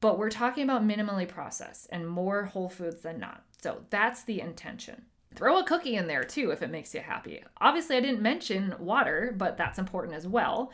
But 0.02 0.18
we're 0.18 0.30
talking 0.30 0.64
about 0.64 0.88
minimally 0.88 1.28
processed 1.28 1.88
and 1.92 2.08
more 2.08 2.46
whole 2.46 2.70
foods 2.70 3.02
than 3.02 3.20
not. 3.20 3.44
So 3.62 3.82
that's 3.90 4.24
the 4.24 4.40
intention. 4.40 5.04
Throw 5.36 5.60
a 5.60 5.64
cookie 5.64 5.96
in 5.96 6.08
there 6.08 6.24
too 6.24 6.52
if 6.52 6.62
it 6.62 6.72
makes 6.72 6.94
you 6.94 7.02
happy. 7.02 7.44
Obviously, 7.60 7.98
I 7.98 8.02
didn't 8.02 8.22
mention 8.22 8.76
water, 8.80 9.34
but 9.38 9.58
that's 9.58 9.80
important 9.80 10.16
as 10.16 10.28
well. 10.28 10.72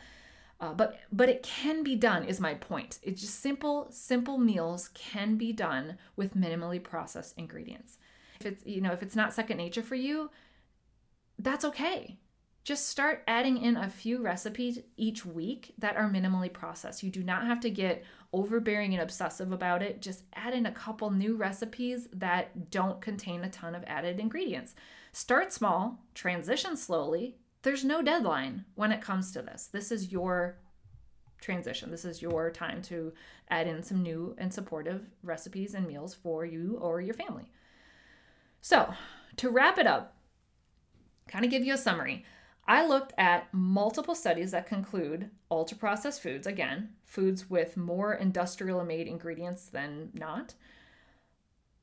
Uh, 0.58 0.72
but 0.72 0.98
but 1.12 1.28
it 1.28 1.42
can 1.42 1.82
be 1.82 1.94
done 1.94 2.24
is 2.24 2.40
my 2.40 2.54
point. 2.54 2.98
It's 3.02 3.20
just 3.20 3.40
simple 3.40 3.88
simple 3.90 4.38
meals 4.38 4.88
can 4.94 5.36
be 5.36 5.52
done 5.52 5.98
with 6.16 6.34
minimally 6.34 6.82
processed 6.82 7.36
ingredients. 7.36 7.98
If 8.40 8.46
it's 8.46 8.66
you 8.66 8.80
know 8.80 8.92
if 8.92 9.02
it's 9.02 9.16
not 9.16 9.34
second 9.34 9.58
nature 9.58 9.82
for 9.82 9.96
you, 9.96 10.30
that's 11.38 11.64
okay. 11.64 12.18
Just 12.66 12.88
start 12.88 13.22
adding 13.28 13.58
in 13.58 13.76
a 13.76 13.88
few 13.88 14.20
recipes 14.20 14.80
each 14.96 15.24
week 15.24 15.72
that 15.78 15.94
are 15.96 16.10
minimally 16.10 16.52
processed. 16.52 17.04
You 17.04 17.12
do 17.12 17.22
not 17.22 17.46
have 17.46 17.60
to 17.60 17.70
get 17.70 18.02
overbearing 18.32 18.92
and 18.92 19.00
obsessive 19.00 19.52
about 19.52 19.82
it. 19.82 20.02
Just 20.02 20.24
add 20.34 20.52
in 20.52 20.66
a 20.66 20.72
couple 20.72 21.12
new 21.12 21.36
recipes 21.36 22.08
that 22.12 22.72
don't 22.72 23.00
contain 23.00 23.44
a 23.44 23.50
ton 23.50 23.76
of 23.76 23.84
added 23.86 24.18
ingredients. 24.18 24.74
Start 25.12 25.52
small, 25.52 26.00
transition 26.12 26.76
slowly, 26.76 27.36
there's 27.62 27.84
no 27.84 28.02
deadline 28.02 28.64
when 28.74 28.90
it 28.90 29.00
comes 29.00 29.30
to 29.30 29.42
this. 29.42 29.68
This 29.68 29.92
is 29.92 30.10
your 30.10 30.58
transition. 31.40 31.92
This 31.92 32.04
is 32.04 32.20
your 32.20 32.50
time 32.50 32.82
to 32.82 33.12
add 33.48 33.68
in 33.68 33.84
some 33.84 34.02
new 34.02 34.34
and 34.38 34.52
supportive 34.52 35.06
recipes 35.22 35.74
and 35.74 35.86
meals 35.86 36.14
for 36.14 36.44
you 36.44 36.78
or 36.80 37.00
your 37.00 37.14
family. 37.14 37.52
So, 38.60 38.92
to 39.36 39.50
wrap 39.50 39.78
it 39.78 39.86
up, 39.86 40.16
kind 41.28 41.44
of 41.44 41.50
give 41.52 41.64
you 41.64 41.74
a 41.74 41.78
summary. 41.78 42.24
I 42.68 42.84
looked 42.84 43.12
at 43.16 43.52
multiple 43.52 44.14
studies 44.14 44.50
that 44.50 44.66
conclude 44.66 45.30
ultra 45.50 45.76
processed 45.76 46.22
foods, 46.22 46.46
again, 46.46 46.90
foods 47.04 47.48
with 47.48 47.76
more 47.76 48.14
industrial 48.14 48.84
made 48.84 49.06
ingredients 49.06 49.66
than 49.66 50.10
not. 50.14 50.54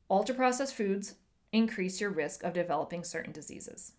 Ultra 0.10 0.36
processed 0.36 0.76
foods 0.76 1.16
increase 1.54 2.02
your 2.02 2.10
risk 2.10 2.44
of 2.44 2.54
developing 2.54 3.04
certain 3.04 3.32
diseases. 3.32 3.94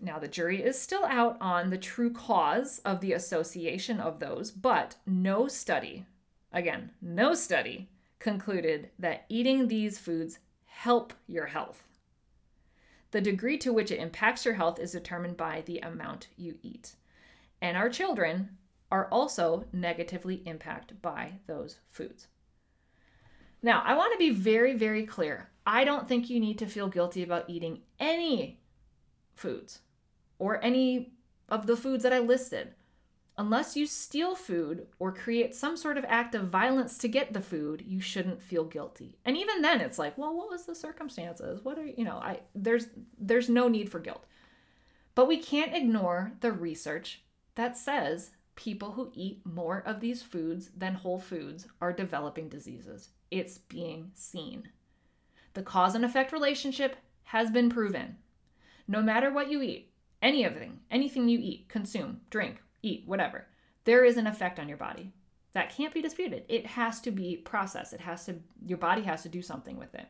Now, 0.00 0.18
the 0.18 0.28
jury 0.28 0.62
is 0.62 0.80
still 0.80 1.04
out 1.06 1.36
on 1.40 1.70
the 1.70 1.78
true 1.78 2.12
cause 2.12 2.80
of 2.80 3.00
the 3.00 3.12
association 3.12 4.00
of 4.00 4.18
those, 4.18 4.50
but 4.50 4.96
no 5.06 5.46
study, 5.48 6.06
again, 6.52 6.90
no 7.00 7.34
study, 7.34 7.88
concluded 8.18 8.90
that 8.98 9.24
eating 9.28 9.68
these 9.68 9.98
foods 9.98 10.38
help 10.64 11.14
your 11.28 11.46
health. 11.46 11.82
The 13.10 13.20
degree 13.20 13.58
to 13.58 13.72
which 13.72 13.90
it 13.90 14.00
impacts 14.00 14.44
your 14.44 14.54
health 14.54 14.78
is 14.78 14.92
determined 14.92 15.36
by 15.36 15.62
the 15.64 15.78
amount 15.78 16.28
you 16.36 16.58
eat. 16.62 16.96
And 17.60 17.76
our 17.76 17.88
children 17.88 18.56
are 18.90 19.08
also 19.10 19.64
negatively 19.72 20.42
impacted 20.46 21.00
by 21.02 21.34
those 21.46 21.78
foods. 21.90 22.28
Now, 23.62 23.82
I 23.84 23.94
want 23.94 24.12
to 24.12 24.18
be 24.18 24.30
very, 24.30 24.74
very 24.74 25.04
clear. 25.04 25.50
I 25.66 25.84
don't 25.84 26.06
think 26.06 26.30
you 26.30 26.38
need 26.38 26.58
to 26.58 26.66
feel 26.66 26.88
guilty 26.88 27.22
about 27.22 27.48
eating 27.48 27.80
any 27.98 28.60
foods 29.34 29.80
or 30.38 30.62
any 30.62 31.12
of 31.48 31.66
the 31.66 31.76
foods 31.76 32.02
that 32.02 32.12
I 32.12 32.18
listed. 32.18 32.74
Unless 33.38 33.76
you 33.76 33.86
steal 33.86 34.34
food 34.34 34.86
or 34.98 35.12
create 35.12 35.54
some 35.54 35.76
sort 35.76 35.98
of 35.98 36.06
act 36.08 36.34
of 36.34 36.48
violence 36.48 36.96
to 36.98 37.08
get 37.08 37.34
the 37.34 37.40
food, 37.42 37.84
you 37.86 38.00
shouldn't 38.00 38.40
feel 38.40 38.64
guilty. 38.64 39.18
And 39.26 39.36
even 39.36 39.60
then 39.60 39.82
it's 39.82 39.98
like, 39.98 40.16
well, 40.16 40.34
what 40.34 40.48
was 40.48 40.64
the 40.64 40.74
circumstances? 40.74 41.62
What 41.62 41.78
are, 41.78 41.84
you 41.84 42.04
know, 42.04 42.16
I 42.16 42.40
there's 42.54 42.86
there's 43.18 43.50
no 43.50 43.68
need 43.68 43.90
for 43.90 43.98
guilt. 43.98 44.24
But 45.14 45.28
we 45.28 45.36
can't 45.36 45.74
ignore 45.74 46.32
the 46.40 46.52
research 46.52 47.22
that 47.56 47.76
says 47.76 48.30
people 48.54 48.92
who 48.92 49.12
eat 49.14 49.44
more 49.44 49.82
of 49.86 50.00
these 50.00 50.22
foods 50.22 50.70
than 50.76 50.94
whole 50.94 51.18
foods 51.18 51.66
are 51.80 51.92
developing 51.92 52.48
diseases. 52.48 53.10
It's 53.30 53.58
being 53.58 54.12
seen. 54.14 54.70
The 55.52 55.62
cause 55.62 55.94
and 55.94 56.04
effect 56.04 56.32
relationship 56.32 56.96
has 57.24 57.50
been 57.50 57.68
proven. 57.68 58.16
No 58.88 59.02
matter 59.02 59.32
what 59.32 59.50
you 59.50 59.60
eat, 59.62 59.90
anything, 60.22 60.80
anything 60.90 61.28
you 61.28 61.38
eat, 61.38 61.68
consume, 61.68 62.20
drink, 62.30 62.62
eat, 62.82 63.04
whatever, 63.06 63.46
there 63.84 64.04
is 64.04 64.16
an 64.16 64.26
effect 64.26 64.58
on 64.58 64.68
your 64.68 64.78
body. 64.78 65.12
That 65.52 65.74
can't 65.74 65.94
be 65.94 66.02
disputed. 66.02 66.44
It 66.48 66.66
has 66.66 67.00
to 67.02 67.10
be 67.10 67.36
processed. 67.36 67.94
It 67.94 68.00
has 68.00 68.26
to 68.26 68.36
your 68.64 68.78
body 68.78 69.02
has 69.02 69.22
to 69.22 69.28
do 69.28 69.40
something 69.40 69.78
with 69.78 69.94
it. 69.94 70.06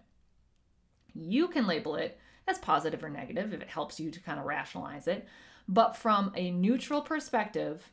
You 1.14 1.48
can 1.48 1.66
label 1.66 1.94
it 1.94 2.18
as 2.48 2.58
positive 2.58 3.02
or 3.04 3.08
negative 3.08 3.52
if 3.52 3.60
it 3.60 3.68
helps 3.68 4.00
you 4.00 4.10
to 4.10 4.20
kind 4.20 4.38
of 4.38 4.46
rationalize 4.46 5.06
it, 5.06 5.26
but 5.68 5.96
from 5.96 6.32
a 6.36 6.50
neutral 6.50 7.00
perspective, 7.00 7.90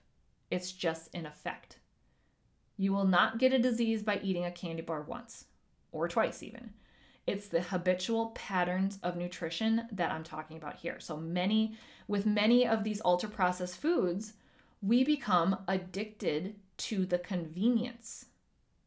it's 0.52 0.72
just 0.72 1.14
an 1.14 1.26
effect. 1.26 1.78
You 2.78 2.94
will 2.94 3.06
not 3.06 3.38
get 3.40 3.54
a 3.54 3.60
disease 3.60 4.04
by 4.04 4.20
eating 4.24 4.46
a 4.46 4.52
candy 4.52 4.82
bar 4.82 5.02
once 5.04 5.46
or 5.92 6.08
twice 6.08 6.44
even. 6.44 6.74
It's 7.26 7.48
the 7.48 7.62
habitual 7.62 8.28
patterns 8.32 9.00
of 9.02 9.16
nutrition 9.16 9.88
that 9.92 10.12
I'm 10.12 10.24
talking 10.24 10.58
about 10.58 10.76
here. 10.76 11.00
So 11.00 11.18
many 11.18 11.78
with 12.08 12.26
many 12.26 12.68
of 12.68 12.84
these 12.84 13.02
ultra 13.06 13.30
processed 13.30 13.78
foods, 13.78 14.34
we 14.84 15.04
become 15.04 15.58
addicted 15.68 16.56
to 16.76 17.06
the 17.06 17.18
convenience. 17.18 18.26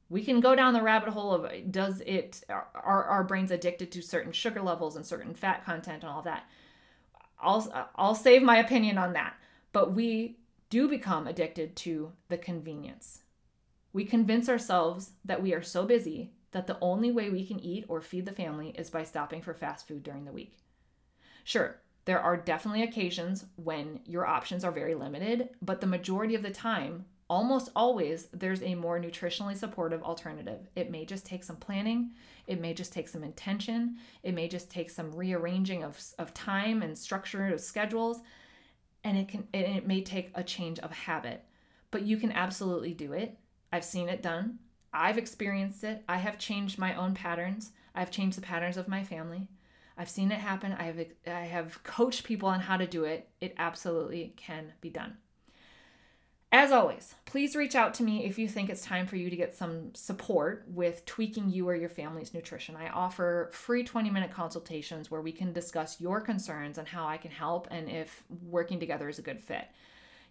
We 0.09 0.22
can 0.22 0.40
go 0.40 0.54
down 0.54 0.74
the 0.74 0.82
rabbit 0.82 1.09
hole 1.09 1.32
of 1.32 1.72
does 1.72 2.00
it 2.06 2.44
are 2.48 2.68
our 3.04 3.24
brains 3.24 3.50
addicted 3.50 3.90
to 3.92 4.02
certain 4.02 4.30
sugar 4.30 4.62
levels 4.62 4.94
and 4.94 5.04
certain 5.04 5.35
fat 5.35 5.64
content 5.64 6.04
and 6.04 6.12
all 6.12 6.22
that. 6.22 6.44
I'll 7.40 7.90
I'll 7.96 8.14
save 8.14 8.42
my 8.42 8.59
opinion 8.59 8.98
on 8.98 9.14
that. 9.14 9.35
But 9.72 9.94
we 9.94 10.37
do 10.70 10.88
become 10.88 11.26
addicted 11.26 11.74
to 11.76 12.12
the 12.28 12.38
convenience. 12.38 13.22
We 13.92 14.04
convince 14.04 14.48
ourselves 14.48 15.12
that 15.24 15.42
we 15.42 15.54
are 15.54 15.62
so 15.62 15.87
busy 15.87 16.32
that 16.52 16.66
the 16.66 16.78
only 16.80 17.11
way 17.11 17.30
we 17.30 17.46
can 17.46 17.59
eat 17.59 17.85
or 17.88 18.00
feed 18.00 18.26
the 18.26 18.32
family 18.32 18.68
is 18.70 18.90
by 18.90 19.04
stopping 19.04 19.42
for 19.42 19.54
fast 19.54 19.88
food 19.88 20.02
during 20.02 20.24
the 20.24 20.32
week. 20.32 20.59
Sure, 21.44 21.76
there 22.07 22.21
are 22.21 22.37
definitely 22.37 22.85
occasions 22.85 23.45
when 23.57 24.01
your 24.07 24.25
options 24.25 24.64
are 24.64 24.71
very 24.73 24.95
limited, 24.95 25.51
but 25.61 25.81
the 25.81 25.88
majority 25.88 26.37
of 26.37 26.42
the 26.42 26.51
time, 26.51 27.05
almost 27.29 27.69
always, 27.75 28.29
there's 28.33 28.62
a 28.62 28.77
more 28.77 29.01
nutritionally 29.01 29.57
supportive 29.57 30.05
alternative. 30.05 30.69
It 30.77 30.90
may 30.90 31.05
just 31.05 31.27
take 31.27 31.42
some 31.42 31.57
planning, 31.57 32.12
it 32.47 32.61
may 32.61 32.75
just 32.75 32.92
take 32.92 33.09
some 33.09 33.25
intention, 33.25 33.97
it 34.23 34.35
may 34.35 34.47
just 34.47 34.71
take 34.71 34.88
some 34.88 35.11
rearranging 35.11 35.83
of, 35.83 36.01
of 36.16 36.33
time 36.33 36.81
and 36.81 36.97
structure 36.97 37.49
of 37.49 37.61
schedules, 37.61 38.21
and 39.03 39.19
it 39.19 39.27
can 39.29 39.49
it 39.53 39.87
may 39.87 40.01
take 40.01 40.31
a 40.37 40.45
change 40.45 40.79
of 40.79 40.92
habit. 40.92 41.45
But 41.90 42.03
you 42.03 42.19
can 42.19 42.31
absolutely 42.31 42.95
do 42.95 43.14
it. 43.14 43.37
I've 43.73 43.85
seen 43.85 44.09
it 44.09 44.23
done. 44.23 44.61
I've 44.92 45.19
experienced 45.19 45.83
it. 45.83 46.05
I 46.09 46.19
have 46.19 46.38
changed 46.38 46.79
my 46.79 46.95
own 46.95 47.14
patterns. 47.14 47.73
I've 47.97 48.12
changed 48.12 48.37
the 48.37 48.42
patterns 48.42 48.77
of 48.77 48.87
my 48.87 49.03
family. 49.03 49.49
I've 49.98 50.11
seen 50.11 50.30
it 50.30 50.38
happen. 50.38 50.72
I 50.72 50.85
have 50.85 51.06
I 51.26 51.40
have 51.46 51.82
coached 51.82 52.24
people 52.24 52.48
on 52.48 52.61
how 52.61 52.76
to 52.76 52.87
do 52.87 53.04
it. 53.04 53.28
It 53.40 53.54
absolutely 53.59 54.35
can 54.37 54.72
be 54.80 54.90
done. 54.90 55.16
As 56.52 56.70
always, 56.70 57.14
please 57.24 57.56
reach 57.56 57.74
out 57.74 57.92
to 57.94 58.02
me 58.02 58.24
if 58.24 58.38
you 58.38 58.48
think 58.48 58.70
it's 58.70 58.85
time 58.85 59.06
for 59.06 59.16
you 59.16 59.28
to 59.28 59.37
get 59.37 59.54
some 59.54 59.94
support 59.94 60.64
with 60.68 61.04
tweaking 61.04 61.50
you 61.50 61.68
or 61.68 61.74
your 61.74 61.88
family's 61.88 62.32
nutrition. 62.32 62.76
I 62.76 62.88
offer 62.88 63.50
free 63.52 63.82
20 63.82 64.11
minute 64.11 64.30
consultations 64.30 65.11
where 65.11 65.20
we 65.20 65.32
can 65.32 65.52
discuss 65.52 66.00
your 66.00 66.20
concerns 66.20 66.78
and 66.78 66.87
how 66.87 67.06
I 67.06 67.16
can 67.16 67.30
help 67.30 67.66
and 67.70 67.90
if 67.90 68.22
working 68.48 68.78
together 68.78 69.09
is 69.09 69.18
a 69.18 69.22
good 69.22 69.40
fit. 69.40 69.66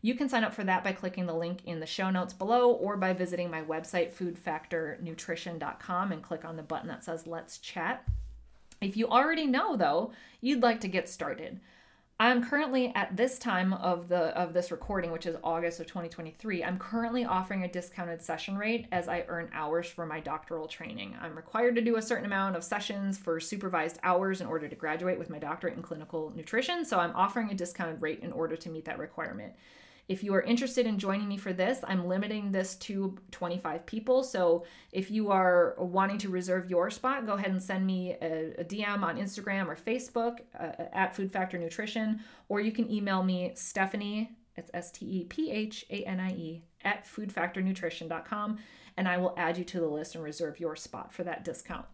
You 0.02 0.16
can 0.16 0.30
sign 0.30 0.44
up 0.44 0.54
for 0.54 0.64
that 0.64 0.84
by 0.84 0.94
clicking 0.94 1.26
the 1.26 1.34
link 1.34 1.66
in 1.66 1.80
the 1.80 1.86
show 1.86 2.10
notes 2.10 2.34
below 2.34 2.72
or 2.72 2.96
by 2.96 3.14
visiting 3.14 3.50
my 3.50 3.64
website, 3.64 4.14
foodfactornutrition.com, 4.14 6.12
and 6.12 6.24
click 6.24 6.46
on 6.46 6.56
the 6.56 6.64
button 6.64 6.88
that 6.88 7.04
says 7.04 7.28
Let's 7.28 7.58
Chat. 7.58 8.04
If 8.86 8.96
you 8.96 9.08
already 9.08 9.48
know, 9.48 9.76
though, 9.76 10.12
you'd 10.42 10.62
like 10.62 10.80
to 10.82 10.88
get 10.88 11.10
started. 11.10 11.60
I'm 12.20 12.46
currently 12.46 12.94
at 12.94 13.18
this 13.18 13.40
time 13.40 13.74
of 13.74 14.10
the 14.10 14.28
of 14.38 14.54
this 14.54 14.70
recording, 14.70 15.12
which 15.12 15.26
is 15.26 15.36
August 15.44 15.80
of 15.80 15.88
2023. 15.88 16.64
I'm 16.64 16.78
currently 16.78 17.26
offering 17.26 17.64
a 17.64 17.68
discounted 17.68 18.22
session 18.22 18.56
rate 18.56 18.86
as 18.92 19.10
I 19.10 19.26
earn 19.28 19.50
hours 19.54 19.88
for 19.88 20.06
my 20.06 20.20
doctoral 20.20 20.68
training. 20.68 21.18
I'm 21.20 21.36
required 21.36 21.74
to 21.76 21.82
do 21.82 21.96
a 21.96 22.02
certain 22.02 22.28
amount 22.28 22.56
of 22.56 22.64
sessions 22.64 23.18
for 23.18 23.40
supervised 23.40 23.98
hours 24.04 24.40
in 24.40 24.46
order 24.46 24.68
to 24.68 24.76
graduate 24.76 25.18
with 25.18 25.32
my 25.32 25.40
doctorate 25.40 25.76
in 25.76 25.82
clinical 25.82 26.32
nutrition, 26.36 26.86
so 26.86 27.00
I'm 27.00 27.16
offering 27.16 27.50
a 27.50 27.56
discounted 27.56 28.04
rate 28.04 28.20
in 28.20 28.32
order 28.32 28.56
to 28.56 28.70
meet 28.70 28.86
that 28.86 29.00
requirement. 29.00 29.54
If 30.08 30.24
you 30.24 30.34
are 30.36 30.42
interested 30.42 30.86
in 30.86 31.00
joining 31.00 31.28
me 31.28 31.38
for 31.38 31.52
this, 31.52 31.80
I'm 31.84 32.08
limiting 32.08 32.52
this 32.52 32.76
to 32.76 33.18
25 33.32 33.86
people. 33.86 34.24
So 34.24 34.66
if 34.92 35.10
you 35.10 35.32
are 35.32 35.76
wanting 35.80 36.20
to 36.20 36.30
reserve 36.30 36.70
your 36.70 36.92
spot, 36.92 37.26
go 37.26 37.34
ahead 37.34 37.52
and 37.52 37.62
send 37.62 37.86
me 37.86 38.16
a, 38.22 38.54
a 38.60 38.64
DM 38.64 39.02
on 39.02 39.18
Instagram 39.18 39.68
or 39.68 39.76
Facebook 39.76 40.42
uh, 40.60 40.84
at 40.94 41.16
Food 41.16 41.32
Factor 41.32 41.58
Nutrition, 41.58 42.20
or 42.50 42.62
you 42.62 42.72
can 42.72 42.90
email 42.92 43.24
me 43.24 43.52
Stephanie, 43.56 44.36
it's 44.56 44.70
S 44.74 44.92
T 44.92 45.06
E 45.06 45.24
P 45.26 45.52
H 45.52 45.86
A 45.90 46.04
N 46.04 46.20
I 46.20 46.32
E, 46.32 46.64
at 46.84 47.06
foodfactornutrition.com, 47.06 48.60
and 48.98 49.08
I 49.08 49.18
will 49.18 49.34
add 49.38 49.58
you 49.58 49.64
to 49.66 49.80
the 49.80 49.88
list 49.88 50.16
and 50.16 50.24
reserve 50.24 50.60
your 50.60 50.76
spot 50.76 51.14
for 51.14 51.24
that 51.24 51.44
discount. 51.44 51.86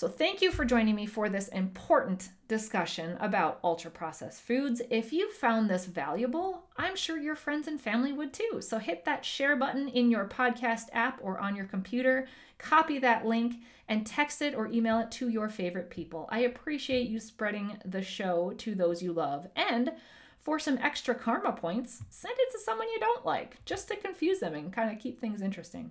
So, 0.00 0.08
thank 0.08 0.40
you 0.40 0.50
for 0.50 0.64
joining 0.64 0.94
me 0.94 1.04
for 1.04 1.28
this 1.28 1.48
important 1.48 2.30
discussion 2.48 3.18
about 3.20 3.60
ultra 3.62 3.90
processed 3.90 4.40
foods. 4.40 4.80
If 4.88 5.12
you 5.12 5.30
found 5.30 5.68
this 5.68 5.84
valuable, 5.84 6.64
I'm 6.78 6.96
sure 6.96 7.18
your 7.18 7.36
friends 7.36 7.68
and 7.68 7.78
family 7.78 8.10
would 8.10 8.32
too. 8.32 8.62
So, 8.62 8.78
hit 8.78 9.04
that 9.04 9.26
share 9.26 9.56
button 9.56 9.88
in 9.88 10.10
your 10.10 10.24
podcast 10.24 10.84
app 10.94 11.18
or 11.20 11.38
on 11.38 11.54
your 11.54 11.66
computer, 11.66 12.28
copy 12.56 12.98
that 13.00 13.26
link, 13.26 13.56
and 13.88 14.06
text 14.06 14.40
it 14.40 14.54
or 14.54 14.68
email 14.68 15.00
it 15.00 15.10
to 15.10 15.28
your 15.28 15.50
favorite 15.50 15.90
people. 15.90 16.30
I 16.32 16.38
appreciate 16.44 17.10
you 17.10 17.20
spreading 17.20 17.76
the 17.84 18.00
show 18.00 18.54
to 18.56 18.74
those 18.74 19.02
you 19.02 19.12
love. 19.12 19.48
And 19.54 19.92
for 20.38 20.58
some 20.58 20.78
extra 20.78 21.14
karma 21.14 21.52
points, 21.52 22.02
send 22.08 22.36
it 22.38 22.50
to 22.52 22.58
someone 22.60 22.88
you 22.88 23.00
don't 23.00 23.26
like, 23.26 23.62
just 23.66 23.88
to 23.88 23.96
confuse 23.96 24.40
them 24.40 24.54
and 24.54 24.72
kind 24.72 24.90
of 24.90 24.98
keep 24.98 25.20
things 25.20 25.42
interesting. 25.42 25.90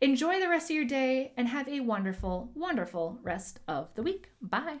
Enjoy 0.00 0.38
the 0.38 0.48
rest 0.48 0.70
of 0.70 0.76
your 0.76 0.84
day 0.84 1.32
and 1.36 1.48
have 1.48 1.68
a 1.68 1.80
wonderful, 1.80 2.50
wonderful 2.54 3.18
rest 3.22 3.60
of 3.66 3.94
the 3.94 4.02
week. 4.02 4.30
Bye. 4.42 4.80